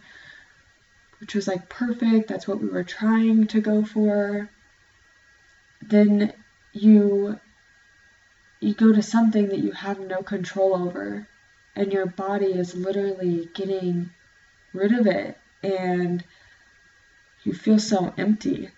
which 1.20 1.34
was 1.34 1.48
like 1.48 1.68
perfect. 1.68 2.28
That's 2.28 2.48
what 2.48 2.60
we 2.60 2.68
were 2.68 2.84
trying 2.84 3.46
to 3.48 3.60
go 3.60 3.84
for. 3.84 4.50
Then 5.82 6.32
you 6.72 7.38
you 8.60 8.74
go 8.74 8.92
to 8.92 9.02
something 9.02 9.48
that 9.48 9.60
you 9.60 9.70
have 9.70 10.00
no 10.00 10.22
control 10.22 10.74
over 10.74 11.28
and 11.76 11.92
your 11.92 12.06
body 12.06 12.46
is 12.46 12.74
literally 12.74 13.48
getting 13.54 14.10
rid 14.72 14.92
of 14.92 15.06
it 15.06 15.38
and 15.62 16.24
you 17.44 17.54
feel 17.54 17.78
so 17.78 18.12
empty 18.18 18.68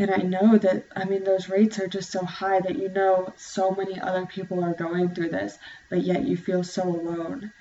and 0.00 0.10
I 0.10 0.16
know 0.16 0.56
that, 0.56 0.84
I 0.96 1.04
mean, 1.04 1.24
those 1.24 1.50
rates 1.50 1.78
are 1.78 1.86
just 1.86 2.10
so 2.10 2.24
high 2.24 2.58
that 2.60 2.78
you 2.78 2.88
know 2.88 3.34
so 3.36 3.72
many 3.72 4.00
other 4.00 4.24
people 4.24 4.64
are 4.64 4.72
going 4.72 5.14
through 5.14 5.28
this, 5.28 5.58
but 5.90 6.00
yet 6.00 6.24
you 6.24 6.38
feel 6.38 6.64
so 6.64 6.84
alone. 6.84 7.52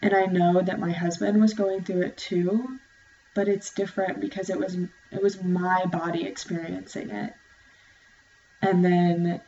And 0.00 0.14
I 0.14 0.24
know 0.24 0.62
that 0.62 0.80
my 0.80 0.90
husband 0.90 1.38
was 1.38 1.52
going 1.52 1.84
through 1.84 2.00
it 2.00 2.16
too, 2.16 2.78
but 3.34 3.46
it's 3.46 3.74
different 3.74 4.22
because 4.22 4.48
it 4.48 4.58
was 4.58 4.74
it 4.74 5.22
was 5.22 5.42
my 5.42 5.84
body 5.84 6.26
experiencing 6.26 7.10
it. 7.10 7.34
And 8.62 8.82
then 8.82 9.42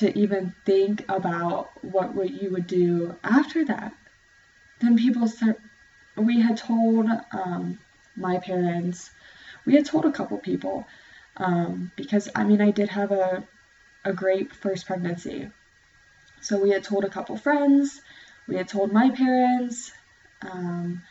to 0.00 0.18
even 0.18 0.54
think 0.66 1.06
about 1.08 1.70
what, 1.82 2.14
what 2.14 2.30
you 2.30 2.50
would 2.50 2.66
do 2.66 3.16
after 3.24 3.64
that. 3.64 3.94
Then 4.80 4.98
people 4.98 5.26
start, 5.26 5.58
we 6.16 6.38
had 6.42 6.58
told 6.58 7.08
um, 7.32 7.78
my 8.14 8.36
parents, 8.40 9.10
we 9.64 9.74
had 9.74 9.86
told 9.86 10.04
a 10.04 10.12
couple 10.12 10.36
people 10.36 10.86
um, 11.36 11.92
because 11.96 12.28
I 12.34 12.44
mean 12.44 12.60
I 12.60 12.70
did 12.70 12.88
have 12.90 13.12
a 13.12 13.44
a 14.04 14.12
great 14.12 14.54
first 14.54 14.86
pregnancy. 14.86 15.50
So 16.40 16.60
we 16.60 16.70
had 16.70 16.84
told 16.84 17.04
a 17.04 17.08
couple 17.08 17.36
friends, 17.36 18.00
we 18.46 18.56
had 18.56 18.68
told 18.68 18.92
my 18.92 19.10
parents. 19.10 19.92
Um, 20.42 21.02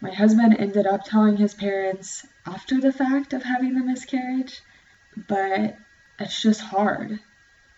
my 0.00 0.12
husband 0.12 0.56
ended 0.58 0.86
up 0.86 1.04
telling 1.04 1.38
his 1.38 1.54
parents 1.54 2.26
after 2.46 2.78
the 2.78 2.92
fact 2.92 3.32
of 3.32 3.42
having 3.42 3.74
the 3.74 3.82
miscarriage, 3.82 4.60
but 5.16 5.78
it's 6.18 6.42
just 6.42 6.60
hard. 6.60 7.20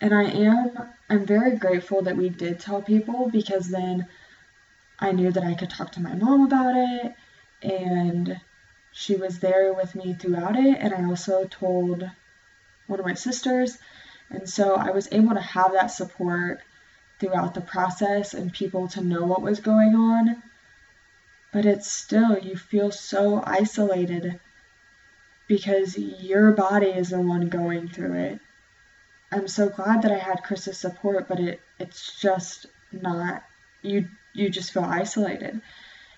And 0.01 0.13
I 0.13 0.25
am 0.25 0.77
I'm 1.09 1.25
very 1.25 1.55
grateful 1.55 2.01
that 2.01 2.17
we 2.17 2.29
did 2.29 2.59
tell 2.59 2.81
people 2.81 3.29
because 3.31 3.69
then 3.69 4.07
I 4.99 5.11
knew 5.11 5.31
that 5.31 5.43
I 5.43 5.53
could 5.53 5.69
talk 5.69 5.93
to 5.93 6.01
my 6.01 6.15
mom 6.15 6.45
about 6.45 6.75
it 6.75 7.15
and 7.61 7.96
she 8.99 9.15
was 9.15 9.39
there 9.39 9.73
with 9.73 9.93
me 9.93 10.15
throughout 10.15 10.55
it, 10.55 10.75
and 10.79 10.91
I 10.91 11.03
also 11.03 11.45
told 11.45 12.09
one 12.87 12.99
of 12.99 13.05
my 13.05 13.13
sisters. 13.13 13.77
And 14.31 14.49
so 14.49 14.73
I 14.73 14.89
was 14.89 15.07
able 15.11 15.35
to 15.35 15.39
have 15.39 15.73
that 15.73 15.91
support 15.91 16.61
throughout 17.19 17.53
the 17.53 17.61
process 17.61 18.33
and 18.33 18.51
people 18.51 18.87
to 18.89 19.01
know 19.01 19.23
what 19.23 19.43
was 19.43 19.59
going 19.59 19.95
on. 19.95 20.41
But 21.53 21.67
it's 21.67 21.91
still, 21.91 22.39
you 22.39 22.57
feel 22.57 22.89
so 22.89 23.43
isolated 23.45 24.39
because 25.47 25.95
your 25.95 26.51
body 26.53 26.87
is 26.87 27.11
the 27.11 27.21
one 27.21 27.49
going 27.49 27.89
through 27.89 28.13
it. 28.13 28.39
I'm 29.31 29.47
so 29.47 29.69
glad 29.69 30.01
that 30.01 30.11
I 30.11 30.17
had 30.17 30.43
Chris's 30.43 30.79
support, 30.79 31.27
but 31.27 31.39
it 31.39 31.61
it's 31.79 32.19
just 32.19 32.65
not 32.91 33.43
you 33.83 34.07
you 34.33 34.49
just 34.49 34.71
feel 34.71 34.85
isolated. 34.85 35.61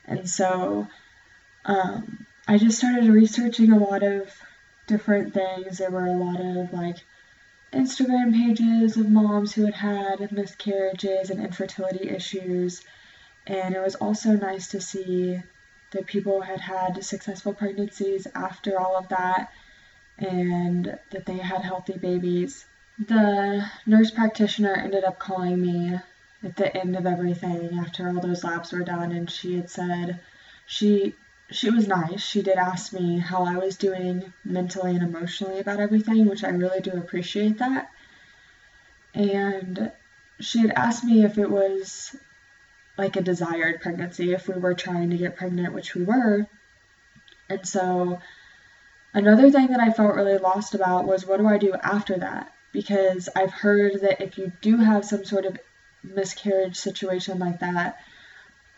And 0.05 0.29
so 0.29 0.88
um, 1.65 2.25
I 2.50 2.58
just 2.58 2.79
started 2.79 3.08
researching 3.08 3.72
a 3.72 3.77
lot 3.77 4.01
of 4.01 4.34
different 4.88 5.36
things. 5.36 5.77
There 5.77 5.91
were 5.91 6.08
a 6.08 6.18
lot 6.18 6.41
of 6.41 6.74
like 6.74 6.96
Instagram 7.72 8.34
pages 8.34 8.98
of 8.98 9.08
moms 9.08 9.53
who 9.53 9.65
had 9.65 9.75
had 9.75 10.32
miscarriages 10.32 11.29
and 11.29 11.39
infertility 11.39 12.10
issues. 12.10 12.82
And 13.46 13.75
it 13.75 13.84
was 13.84 13.94
also 13.94 14.32
nice 14.32 14.70
to 14.70 14.82
see 14.82 15.39
that 15.91 16.08
people 16.08 16.41
had 16.41 16.60
had 16.60 17.03
successful 17.03 17.53
pregnancies 17.53 18.25
after 18.34 18.79
all 18.79 18.98
of 18.98 19.10
that 19.10 19.51
and 20.18 20.98
that 21.12 21.27
they 21.27 21.38
had 21.38 21.62
healthy 21.62 22.00
babies. 22.00 22.65
The 22.98 23.63
nurse 23.86 24.10
practitioner 24.10 24.74
ended 24.74 25.03
up 25.03 25.20
calling 25.20 25.62
me 25.62 26.00
at 26.44 26.56
the 26.56 26.75
end 26.75 26.96
of 26.96 27.06
everything 27.06 27.77
after 27.77 28.10
all 28.10 28.20
those 28.20 28.44
labs 28.44 28.72
were 28.72 28.79
done 28.79 29.12
and 29.12 29.29
she 29.29 29.56
had 29.56 29.70
said 29.70 30.20
she 30.65 31.13
she 31.51 31.70
was 31.70 31.88
nice. 31.88 32.22
She 32.22 32.41
did 32.41 32.58
ask 32.58 32.94
me 32.94 33.18
how 33.18 33.44
I 33.44 33.58
was 33.58 33.77
doing 33.77 34.34
mentally 34.44 34.96
and 34.96 35.03
emotionally 35.03 35.60
about 35.60 35.79
everything, 35.79 36.27
which 36.27 36.44
I 36.44 36.50
really 36.50 36.79
do 36.79 36.91
appreciate 36.91 37.58
that. 37.58 37.89
And 39.13 39.91
she 40.39 40.60
had 40.60 40.72
asked 40.72 41.03
me 41.03 41.25
if 41.25 41.38
it 41.38 41.50
was 41.50 42.15
like 42.98 43.15
a 43.15 43.22
desired 43.22 43.82
pregnancy, 43.82 44.34
if 44.34 44.48
we 44.48 44.60
were 44.60 44.74
trying 44.74 45.10
to 45.10 45.18
get 45.18 45.38
pregnant, 45.38 45.74
which 45.74 45.96
we 45.96 46.03
were. 46.03 46.46
And 47.50 47.65
so 47.68 48.20
another 49.13 49.50
thing 49.50 49.68
that 49.68 49.79
I 49.79 49.91
felt 49.91 50.15
really 50.15 50.38
lost 50.38 50.75
about 50.75 51.06
was 51.06 51.25
what 51.25 51.39
do 51.39 51.48
I 51.48 51.58
do 51.58 51.74
after 51.74 52.18
that? 52.18 52.53
Because 52.72 53.27
I've 53.36 53.53
heard 53.53 54.01
that 54.01 54.22
if 54.22 54.38
you 54.38 54.51
do 54.62 54.77
have 54.77 55.03
some 55.03 55.25
sort 55.25 55.46
of 55.46 55.58
miscarriage 56.03 56.77
situation 56.77 57.39
like 57.39 57.60
that, 57.62 57.98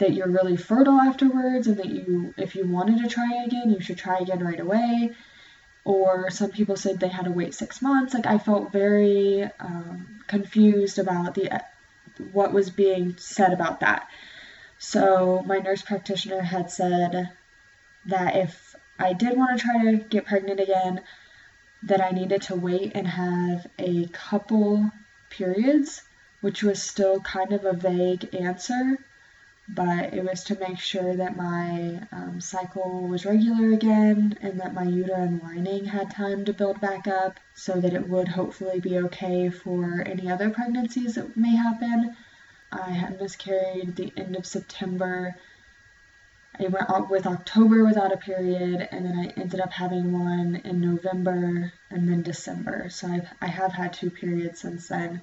that 0.02 0.14
you're 0.14 0.28
really 0.28 0.58
fertile 0.58 1.00
afterwards 1.00 1.68
and 1.68 1.78
that 1.78 1.86
you 1.86 2.34
if 2.36 2.56
you 2.56 2.66
wanted 2.66 2.98
to 3.02 3.08
try 3.08 3.44
again 3.46 3.70
you 3.70 3.80
should 3.80 3.98
try 3.98 4.18
again 4.18 4.44
right 4.44 4.60
away. 4.60 5.12
Or 5.84 6.30
some 6.30 6.52
people 6.52 6.76
said 6.76 7.00
they 7.00 7.08
had 7.08 7.26
to 7.26 7.32
wait 7.32 7.54
six 7.54 7.82
months. 7.82 8.14
Like 8.14 8.26
i 8.26 8.38
felt 8.38 8.72
very 8.72 9.50
um, 9.60 10.22
confused 10.28 10.98
about 11.00 11.36
the 11.36 11.64
what 12.34 12.52
was 12.52 12.70
being 12.70 13.16
said 13.18 13.54
about 13.54 13.80
that. 13.82 14.08
So 14.80 15.44
my 15.46 15.60
nurse 15.60 15.84
practitioner 15.84 16.42
had 16.42 16.72
said 16.72 17.30
that 18.06 18.36
if 18.36 18.76
i 18.98 19.14
did 19.14 19.38
want 19.38 19.60
to 19.60 19.64
try 19.64 19.92
to 19.92 19.98
get 19.98 20.26
pregnant 20.26 20.60
again 20.60 21.02
that 21.84 22.02
i 22.02 22.10
needed 22.10 22.42
to 22.42 22.56
wait 22.56 22.92
and 22.96 23.08
have 23.08 23.68
a 23.78 24.08
couple 24.08 24.90
periods 25.30 26.02
which 26.42 26.64
was 26.64 26.82
still 26.82 27.20
kind 27.20 27.54
of 27.54 27.64
a 27.64 27.74
vague 27.74 28.34
answer 28.34 28.98
but 29.74 30.14
it 30.14 30.24
was 30.24 30.44
to 30.44 30.60
make 30.60 30.78
sure 30.78 31.16
that 31.16 31.38
my 31.38 32.02
um, 32.12 32.42
cycle 32.42 33.08
was 33.08 33.26
regular 33.26 33.72
again 33.72 34.38
and 34.42 34.60
that 34.60 34.74
my 34.74 34.84
uterine 34.84 35.40
lining 35.42 35.86
had 35.86 36.12
time 36.12 36.44
to 36.44 36.54
build 36.54 36.82
back 36.82 37.08
up 37.08 37.40
so 37.56 37.80
that 37.80 37.94
it 37.94 38.10
would 38.10 38.28
hopefully 38.28 38.82
be 38.82 38.98
okay 38.98 39.50
for 39.50 40.04
any 40.06 40.30
other 40.30 40.50
pregnancies 40.50 41.16
that 41.16 41.38
may 41.38 41.56
happen. 41.56 42.18
I 42.70 42.90
had 42.90 43.22
miscarried 43.22 43.96
the 43.96 44.12
end 44.18 44.36
of 44.36 44.46
September. 44.46 45.36
I 46.60 46.68
went 46.68 47.10
with 47.10 47.26
October 47.26 47.86
without 47.86 48.12
a 48.12 48.18
period, 48.18 48.90
and 48.92 49.06
then 49.06 49.18
I 49.18 49.40
ended 49.40 49.62
up 49.62 49.72
having 49.72 50.12
one 50.12 50.58
in 50.66 50.82
November 50.82 51.72
and 51.90 52.10
then 52.10 52.24
December. 52.24 52.90
So 52.90 53.08
I've, 53.08 53.28
I 53.42 53.48
have 53.48 53.72
had 53.72 53.94
two 53.94 54.10
periods 54.10 54.60
since 54.60 54.90
then 54.90 55.22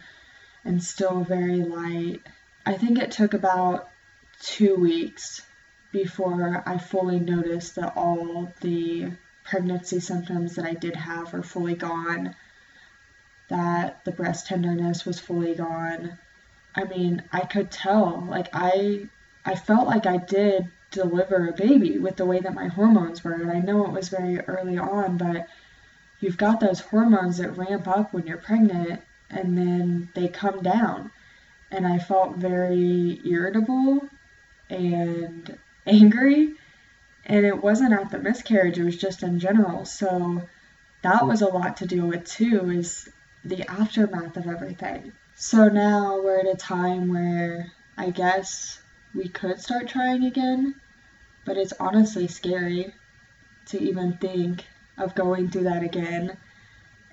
and 0.65 0.83
still 0.83 1.23
very 1.23 1.63
light. 1.63 2.23
I 2.65 2.75
think 2.75 2.99
it 2.99 3.11
took 3.11 3.35
about 3.35 3.91
two 4.41 4.77
weeks 4.77 5.43
before 5.93 6.63
I 6.67 6.79
fully 6.79 7.19
noticed 7.19 7.77
that 7.77 7.97
all 7.97 8.53
the 8.61 9.13
pregnancy 9.45 10.01
symptoms 10.01 10.57
that 10.57 10.67
I 10.67 10.75
did 10.75 10.95
have 10.95 11.33
were 11.33 11.43
fully 11.43 11.75
gone, 11.75 12.35
that 13.49 14.05
the 14.05 14.13
breast 14.13 14.47
tenderness 14.47 15.07
was 15.07 15.19
fully 15.19 15.55
gone. 15.55 16.19
I 16.75 16.85
mean, 16.85 17.23
I 17.33 17.41
could 17.41 17.71
tell, 17.71 18.27
like 18.29 18.49
I 18.53 19.09
I 19.45 19.55
felt 19.55 19.87
like 19.87 20.07
I 20.07 20.19
did 20.19 20.71
deliver 20.91 21.49
a 21.49 21.53
baby 21.53 21.99
with 21.99 22.17
the 22.17 22.27
way 22.27 22.41
that 22.41 22.55
my 22.55 22.69
hormones 22.69 23.25
were. 23.25 23.33
And 23.33 23.51
I 23.51 23.61
know 23.61 23.87
it 23.87 23.93
was 23.93 24.09
very 24.09 24.41
early 24.41 24.79
on, 24.79 25.17
but 25.17 25.49
you've 26.21 26.37
got 26.37 26.61
those 26.61 26.81
hormones 26.81 27.39
that 27.39 27.57
ramp 27.57 27.89
up 27.89 28.13
when 28.13 28.27
you're 28.27 28.39
pregnant 28.39 29.03
and 29.31 29.57
then 29.57 30.11
they 30.15 30.29
come 30.29 30.63
down. 30.63 31.11
And 31.71 31.87
I 31.87 31.99
felt 31.99 32.37
very 32.37 33.21
irritable 33.25 34.09
and 34.71 35.59
angry. 35.87 36.55
And 37.27 37.45
it 37.45 37.63
wasn't 37.63 37.93
at 37.93 38.11
the 38.11 38.19
miscarriage, 38.19 38.79
it 38.79 38.85
was 38.85 38.97
just 38.97 39.23
in 39.23 39.39
general. 39.39 39.85
So 39.85 40.43
that 41.03 41.27
was 41.27 41.43
a 41.43 41.49
lot 41.49 41.79
to 41.79 41.87
deal 41.87 42.07
with 42.07 42.25
too, 42.25 42.71
is 42.71 43.09
the 43.45 43.69
aftermath 43.71 44.37
of 44.37 44.47
everything. 44.47 45.13
So 45.35 45.69
now 45.69 46.21
we're 46.21 46.41
at 46.41 46.47
a 46.47 46.57
time 46.57 47.09
where 47.09 47.71
I 47.97 48.11
guess 48.11 48.81
we 49.15 49.29
could 49.29 49.61
start 49.61 49.89
trying 49.89 50.25
again, 50.25 50.75
but 51.45 51.57
it's 51.57 51.73
honestly 51.79 52.29
scary 52.29 52.95
to 53.67 53.81
even 53.81 54.17
think 54.17 54.65
of 54.97 55.15
going 55.15 55.51
through 55.51 55.65
that 55.65 55.83
again 55.83 56.37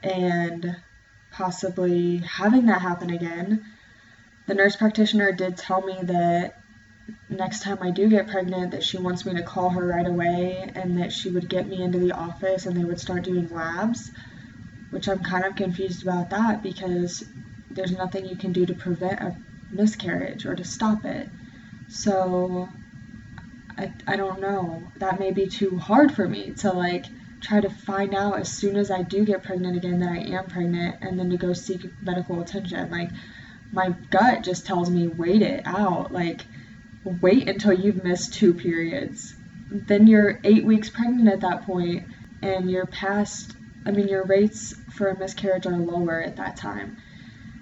and 0.02 0.76
possibly 1.32 2.18
having 2.18 2.68
that 2.68 2.82
happen 2.82 3.10
again. 3.10 3.66
The 4.48 4.56
nurse 4.56 4.76
practitioner 4.76 5.32
did 5.32 5.58
tell 5.58 5.82
me 5.82 6.00
that 6.04 6.62
next 7.30 7.62
time 7.62 7.78
I 7.82 7.92
do 7.92 8.10
get 8.10 8.28
pregnant 8.28 8.72
that 8.72 8.84
she 8.84 8.98
wants 8.98 9.26
me 9.26 9.34
to 9.36 9.44
call 9.44 9.70
her 9.70 9.86
right 9.86 10.08
away 10.08 10.70
and 10.76 11.00
that 11.00 11.12
she 11.12 11.30
would 11.30 11.50
get 11.50 11.68
me 11.68 11.82
into 11.82 12.00
the 12.00 12.12
office 12.12 12.66
and 12.66 12.76
they 12.76 12.84
would 12.84 13.00
start 13.00 13.24
doing 13.24 13.50
labs, 13.50 14.12
which 14.90 15.08
I'm 15.08 15.20
kind 15.20 15.46
of 15.46 15.56
confused 15.56 16.04
about 16.04 16.30
that 16.32 16.64
because 16.64 17.24
there's 17.70 17.92
nothing 17.92 18.26
you 18.26 18.36
can 18.36 18.54
do 18.54 18.66
to 18.66 18.74
prevent 18.74 19.20
a 19.20 19.36
miscarriage 19.72 20.46
or 20.46 20.56
to 20.56 20.64
stop 20.64 21.06
it. 21.06 21.30
So 21.90 22.70
I, 23.78 23.94
I 24.08 24.16
don't 24.16 24.40
know. 24.40 24.92
That 24.98 25.20
may 25.20 25.32
be 25.32 25.48
too 25.48 25.78
hard 25.78 26.14
for 26.14 26.28
me 26.28 26.52
to 26.60 26.72
like 26.72 27.06
try 27.42 27.62
to 27.62 27.70
find 27.70 28.16
out 28.16 28.40
as 28.40 28.52
soon 28.52 28.76
as 28.76 28.90
I 28.90 29.04
do 29.04 29.26
get 29.26 29.44
pregnant 29.44 29.78
again 29.78 30.00
that 30.00 30.10
I 30.10 30.20
am 30.20 30.46
pregnant 30.46 30.98
and 31.02 31.20
then 31.20 31.30
to 31.30 31.38
go 31.38 31.54
seek 31.54 31.86
medical 32.02 32.42
attention. 32.42 32.90
Like 32.90 33.10
my 33.72 33.90
gut 34.10 34.44
just 34.44 34.66
tells 34.66 34.90
me 34.90 35.08
wait 35.08 35.42
it 35.42 35.64
out. 35.66 36.12
Like 36.12 36.46
wait 37.06 37.48
until 37.48 37.74
you've 37.74 38.04
missed 38.04 38.34
two 38.34 38.54
periods. 38.54 39.36
Then 39.70 40.08
you're 40.08 40.40
eight 40.44 40.66
weeks 40.66 40.90
pregnant 40.90 41.30
at 41.30 41.42
that 41.42 41.66
point, 41.66 42.08
and 42.42 42.70
you're 42.70 42.86
past, 42.86 43.56
I 43.86 43.92
mean, 43.92 44.08
your 44.08 44.26
rates 44.26 44.74
for 44.96 45.08
a 45.08 45.18
miscarriage 45.18 45.66
are 45.66 45.78
lower 45.78 46.22
at 46.22 46.36
that 46.38 46.58
time. 46.58 46.98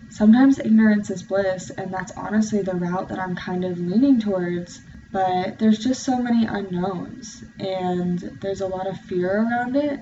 Sometimes 0.09 0.59
ignorance 0.59 1.09
is 1.09 1.23
bliss, 1.23 1.69
and 1.71 1.93
that's 1.93 2.11
honestly 2.11 2.61
the 2.61 2.75
route 2.75 3.09
that 3.09 3.19
I'm 3.19 3.35
kind 3.35 3.65
of 3.65 3.79
leaning 3.79 4.19
towards. 4.19 4.81
But 5.11 5.59
there's 5.59 5.79
just 5.79 6.03
so 6.03 6.17
many 6.17 6.45
unknowns, 6.45 7.43
and 7.59 8.19
there's 8.41 8.61
a 8.61 8.67
lot 8.67 8.87
of 8.87 8.99
fear 9.01 9.41
around 9.41 9.75
it. 9.75 9.99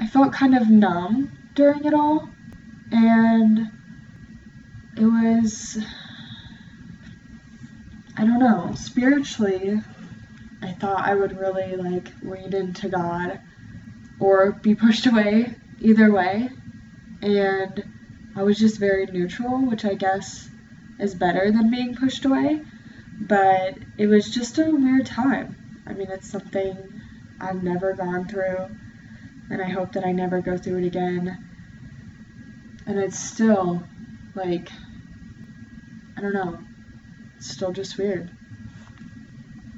I 0.00 0.06
felt 0.06 0.32
kind 0.32 0.56
of 0.56 0.68
numb 0.68 1.30
during 1.54 1.84
it 1.84 1.94
all, 1.94 2.28
and 2.90 3.70
it 4.96 5.04
was 5.04 5.78
I 8.16 8.26
don't 8.26 8.38
know, 8.38 8.74
spiritually, 8.76 9.80
I 10.60 10.72
thought 10.72 11.00
I 11.00 11.14
would 11.14 11.38
really 11.38 11.76
like 11.76 12.12
read 12.22 12.54
into 12.54 12.88
God 12.88 13.40
or 14.20 14.52
be 14.52 14.74
pushed 14.74 15.06
away, 15.08 15.54
either 15.80 16.12
way. 16.12 16.50
And 17.22 17.84
I 18.36 18.42
was 18.42 18.58
just 18.58 18.78
very 18.78 19.06
neutral, 19.06 19.66
which 19.66 19.84
I 19.84 19.94
guess 19.94 20.48
is 20.98 21.14
better 21.14 21.50
than 21.50 21.70
being 21.70 21.94
pushed 21.96 22.24
away. 22.24 22.62
But 23.20 23.78
it 23.98 24.06
was 24.06 24.30
just 24.30 24.58
a 24.58 24.70
weird 24.70 25.06
time. 25.06 25.82
I 25.86 25.92
mean, 25.92 26.10
it's 26.10 26.28
something 26.28 26.76
I've 27.40 27.62
never 27.62 27.92
gone 27.94 28.26
through, 28.28 28.68
and 29.50 29.60
I 29.60 29.68
hope 29.68 29.92
that 29.92 30.04
I 30.04 30.12
never 30.12 30.40
go 30.40 30.56
through 30.56 30.78
it 30.78 30.86
again. 30.86 31.44
And 32.86 32.98
it's 32.98 33.18
still 33.18 33.82
like, 34.34 34.70
I 36.16 36.20
don't 36.20 36.34
know, 36.34 36.58
still 37.46 37.72
just 37.72 37.98
weird. 37.98 38.30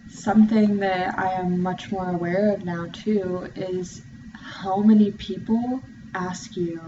Something 0.09 0.79
that 0.79 1.19
I 1.19 1.33
am 1.33 1.63
much 1.63 1.91
more 1.91 2.09
aware 2.11 2.53
of 2.53 2.65
now 2.65 2.87
too 2.93 3.51
is 3.57 4.03
how 4.35 4.79
many 4.79 5.11
people 5.13 5.83
ask 6.15 6.57
you 6.57 6.81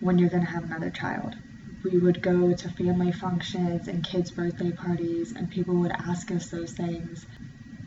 when 0.00 0.18
you're 0.18 0.30
going 0.30 0.44
to 0.44 0.50
have 0.50 0.64
another 0.64 0.90
child. 0.90 1.36
We 1.84 1.98
would 1.98 2.20
go 2.20 2.52
to 2.52 2.68
family 2.70 3.12
functions 3.12 3.86
and 3.86 4.02
kids' 4.02 4.30
birthday 4.30 4.72
parties, 4.72 5.32
and 5.32 5.50
people 5.50 5.76
would 5.76 5.92
ask 5.92 6.30
us 6.32 6.48
those 6.48 6.72
things. 6.72 7.24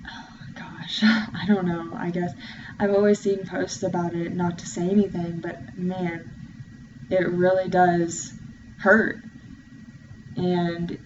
Oh 0.07 0.37
gosh, 0.55 0.99
I 1.03 1.45
don't 1.47 1.65
know. 1.65 1.91
I 1.93 2.11
guess 2.11 2.33
I've 2.79 2.93
always 2.93 3.19
seen 3.19 3.45
posts 3.45 3.83
about 3.83 4.13
it, 4.13 4.33
not 4.33 4.59
to 4.59 4.67
say 4.67 4.89
anything, 4.89 5.39
but 5.39 5.77
man, 5.77 6.31
it 7.09 7.27
really 7.27 7.69
does 7.69 8.33
hurt. 8.77 9.17
And 10.37 10.97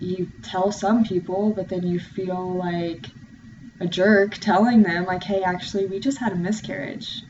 you 0.00 0.30
tell 0.42 0.72
some 0.72 1.04
people, 1.04 1.52
but 1.52 1.68
then 1.68 1.86
you 1.86 2.00
feel 2.00 2.54
like 2.54 3.06
a 3.80 3.86
jerk 3.86 4.36
telling 4.38 4.82
them, 4.82 5.04
like, 5.04 5.22
hey, 5.22 5.42
actually, 5.42 5.86
we 5.86 6.00
just 6.00 6.18
had 6.18 6.32
a 6.32 6.36
miscarriage. 6.36 7.22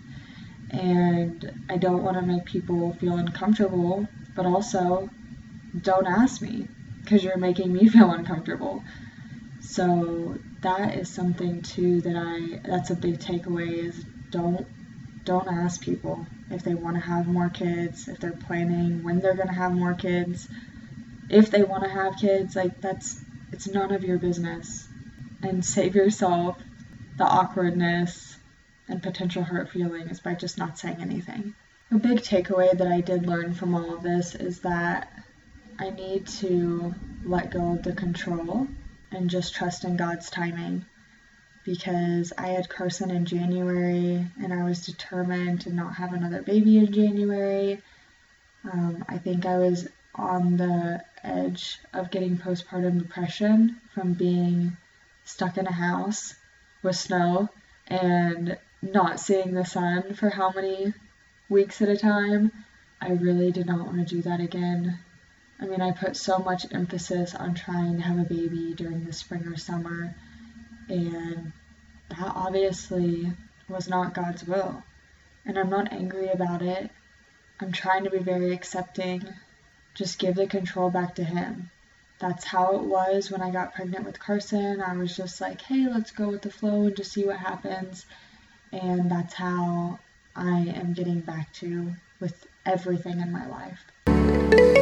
And 0.70 1.66
I 1.68 1.76
don't 1.76 2.04
want 2.04 2.16
to 2.16 2.22
make 2.22 2.44
people 2.44 2.92
feel 2.94 3.16
uncomfortable, 3.16 4.09
but 4.37 4.46
also 4.46 5.11
don't 5.83 6.06
ask 6.06 6.40
me 6.40 6.68
because 7.02 7.24
you're 7.24 7.37
making 7.37 7.72
me 7.72 7.88
feel 7.90 8.12
uncomfortable. 8.12 8.85
So 9.61 10.38
that 10.61 10.94
is 10.94 11.09
something 11.09 11.62
too 11.62 12.00
that 12.02 12.16
I 12.16 12.61
that's 12.68 12.90
a 12.90 12.94
big 12.94 13.18
takeaway 13.18 13.85
is 13.85 14.04
don't 14.30 14.66
don't 15.24 15.48
ask 15.48 15.80
people 15.83 16.26
if 16.50 16.62
they 16.62 16.74
want 16.74 16.96
to 16.96 17.00
have 17.00 17.26
more 17.26 17.48
kids, 17.48 18.09
if 18.09 18.18
they're 18.18 18.33
planning 18.33 19.02
when 19.02 19.20
they're 19.20 19.35
going 19.35 19.48
to 19.48 19.54
have 19.54 19.72
more 19.72 19.94
kids 19.94 20.48
if 21.30 21.50
they 21.50 21.62
want 21.62 21.84
to 21.84 21.88
have 21.90 22.18
kids, 22.18 22.56
like 22.56 22.80
that's 22.80 23.20
it's 23.52 23.68
none 23.68 23.92
of 23.92 24.04
your 24.04 24.18
business. 24.18 24.86
And 25.42 25.64
save 25.64 25.94
yourself 25.94 26.58
the 27.16 27.24
awkwardness 27.24 28.36
and 28.88 29.02
potential 29.02 29.42
hurt 29.42 29.70
feelings 29.70 30.20
by 30.20 30.34
just 30.34 30.58
not 30.58 30.78
saying 30.78 30.98
anything. 31.00 31.54
A 31.90 31.98
big 31.98 32.18
takeaway 32.18 32.76
that 32.76 32.86
I 32.86 33.00
did 33.00 33.26
learn 33.26 33.54
from 33.54 33.74
all 33.74 33.94
of 33.94 34.02
this 34.02 34.34
is 34.34 34.60
that 34.60 35.10
I 35.78 35.90
need 35.90 36.26
to 36.26 36.94
let 37.24 37.50
go 37.50 37.72
of 37.72 37.82
the 37.82 37.92
control 37.92 38.68
and 39.10 39.30
just 39.30 39.54
trust 39.54 39.84
in 39.84 39.96
God's 39.96 40.30
timing 40.30 40.84
because 41.64 42.32
I 42.36 42.48
had 42.48 42.68
Carson 42.68 43.10
in 43.10 43.24
January 43.24 44.26
and 44.42 44.52
I 44.52 44.64
was 44.64 44.86
determined 44.86 45.62
to 45.62 45.72
not 45.72 45.94
have 45.94 46.12
another 46.12 46.42
baby 46.42 46.78
in 46.78 46.92
January. 46.92 47.80
Um, 48.70 49.04
I 49.08 49.18
think 49.18 49.46
I 49.46 49.58
was 49.58 49.88
on 50.14 50.57
the 50.57 51.05
edge 51.23 51.79
of 51.92 52.11
getting 52.11 52.37
postpartum 52.37 52.99
depression 52.99 53.81
from 53.94 54.14
being 54.14 54.77
stuck 55.25 55.57
in 55.57 55.66
a 55.66 55.73
house 55.73 56.35
with 56.83 56.96
snow 56.96 57.49
and 57.87 58.57
not 58.83 59.20
seeing 59.20 59.53
the 59.53 59.64
sun 59.64 60.14
for 60.14 60.31
how 60.31 60.51
many 60.51 60.92
weeks 61.49 61.83
at 61.83 61.88
a 61.88 61.96
time. 61.96 62.51
I 63.01 63.11
really 63.12 63.51
did 63.51 63.66
not 63.66 63.87
want 63.87 64.07
to 64.07 64.14
do 64.14 64.23
that 64.23 64.40
again. 64.40 64.99
I 65.61 65.66
mean, 65.66 65.81
I 65.81 65.92
put 65.92 66.16
so 66.16 66.38
much 66.38 66.73
emphasis 66.73 67.35
on 67.35 67.55
trying 67.55 67.96
to 67.96 68.03
have 68.03 68.18
a 68.18 68.25
baby 68.25 68.73
during 68.75 69.05
the 69.05 69.12
spring 69.12 69.46
or 69.46 69.57
summer, 69.57 70.14
and 70.88 71.53
that 72.09 72.33
obviously 72.35 73.33
was 73.68 73.88
not 73.88 74.14
God's 74.14 74.44
will. 74.46 74.83
And 75.44 75.59
I'm 75.59 75.70
not 75.70 75.92
angry 75.92 76.29
about 76.29 76.62
it. 76.62 76.90
I'm 77.61 77.73
trying 77.73 78.05
to 78.05 78.11
be 78.11 78.18
very 78.18 78.53
accepting. 78.53 79.23
Just 79.94 80.18
give 80.18 80.37
the 80.37 80.46
control 80.46 80.90
back 80.90 81.16
to 81.16 81.24
Him. 81.24 81.70
That's 82.18 82.44
how 82.44 82.76
it 82.76 82.83
was 82.83 83.31
when 83.31 83.42
I 83.42 83.50
got 83.50 83.74
pregnant 83.74 84.05
with 84.05 84.20
Carson. 84.20 84.83
I 84.83 84.96
was 84.96 85.16
just 85.16 85.40
like, 85.40 85.62
hey, 85.62 85.88
let's 85.88 86.11
go 86.11 86.29
with 86.29 86.42
the 86.42 86.50
flow 86.50 86.83
and 86.85 86.96
just 86.96 87.12
see 87.12 87.24
what 87.24 87.38
happens. 87.38 88.05
And 88.72 89.11
that's 89.11 89.35
how 89.35 89.98
I 90.37 90.59
am 90.59 90.92
getting 90.92 91.20
back 91.20 91.53
to 91.55 91.92
with 92.20 92.46
everything 92.66 93.20
in 93.20 93.33
my 93.33 93.46
life. 93.46 94.79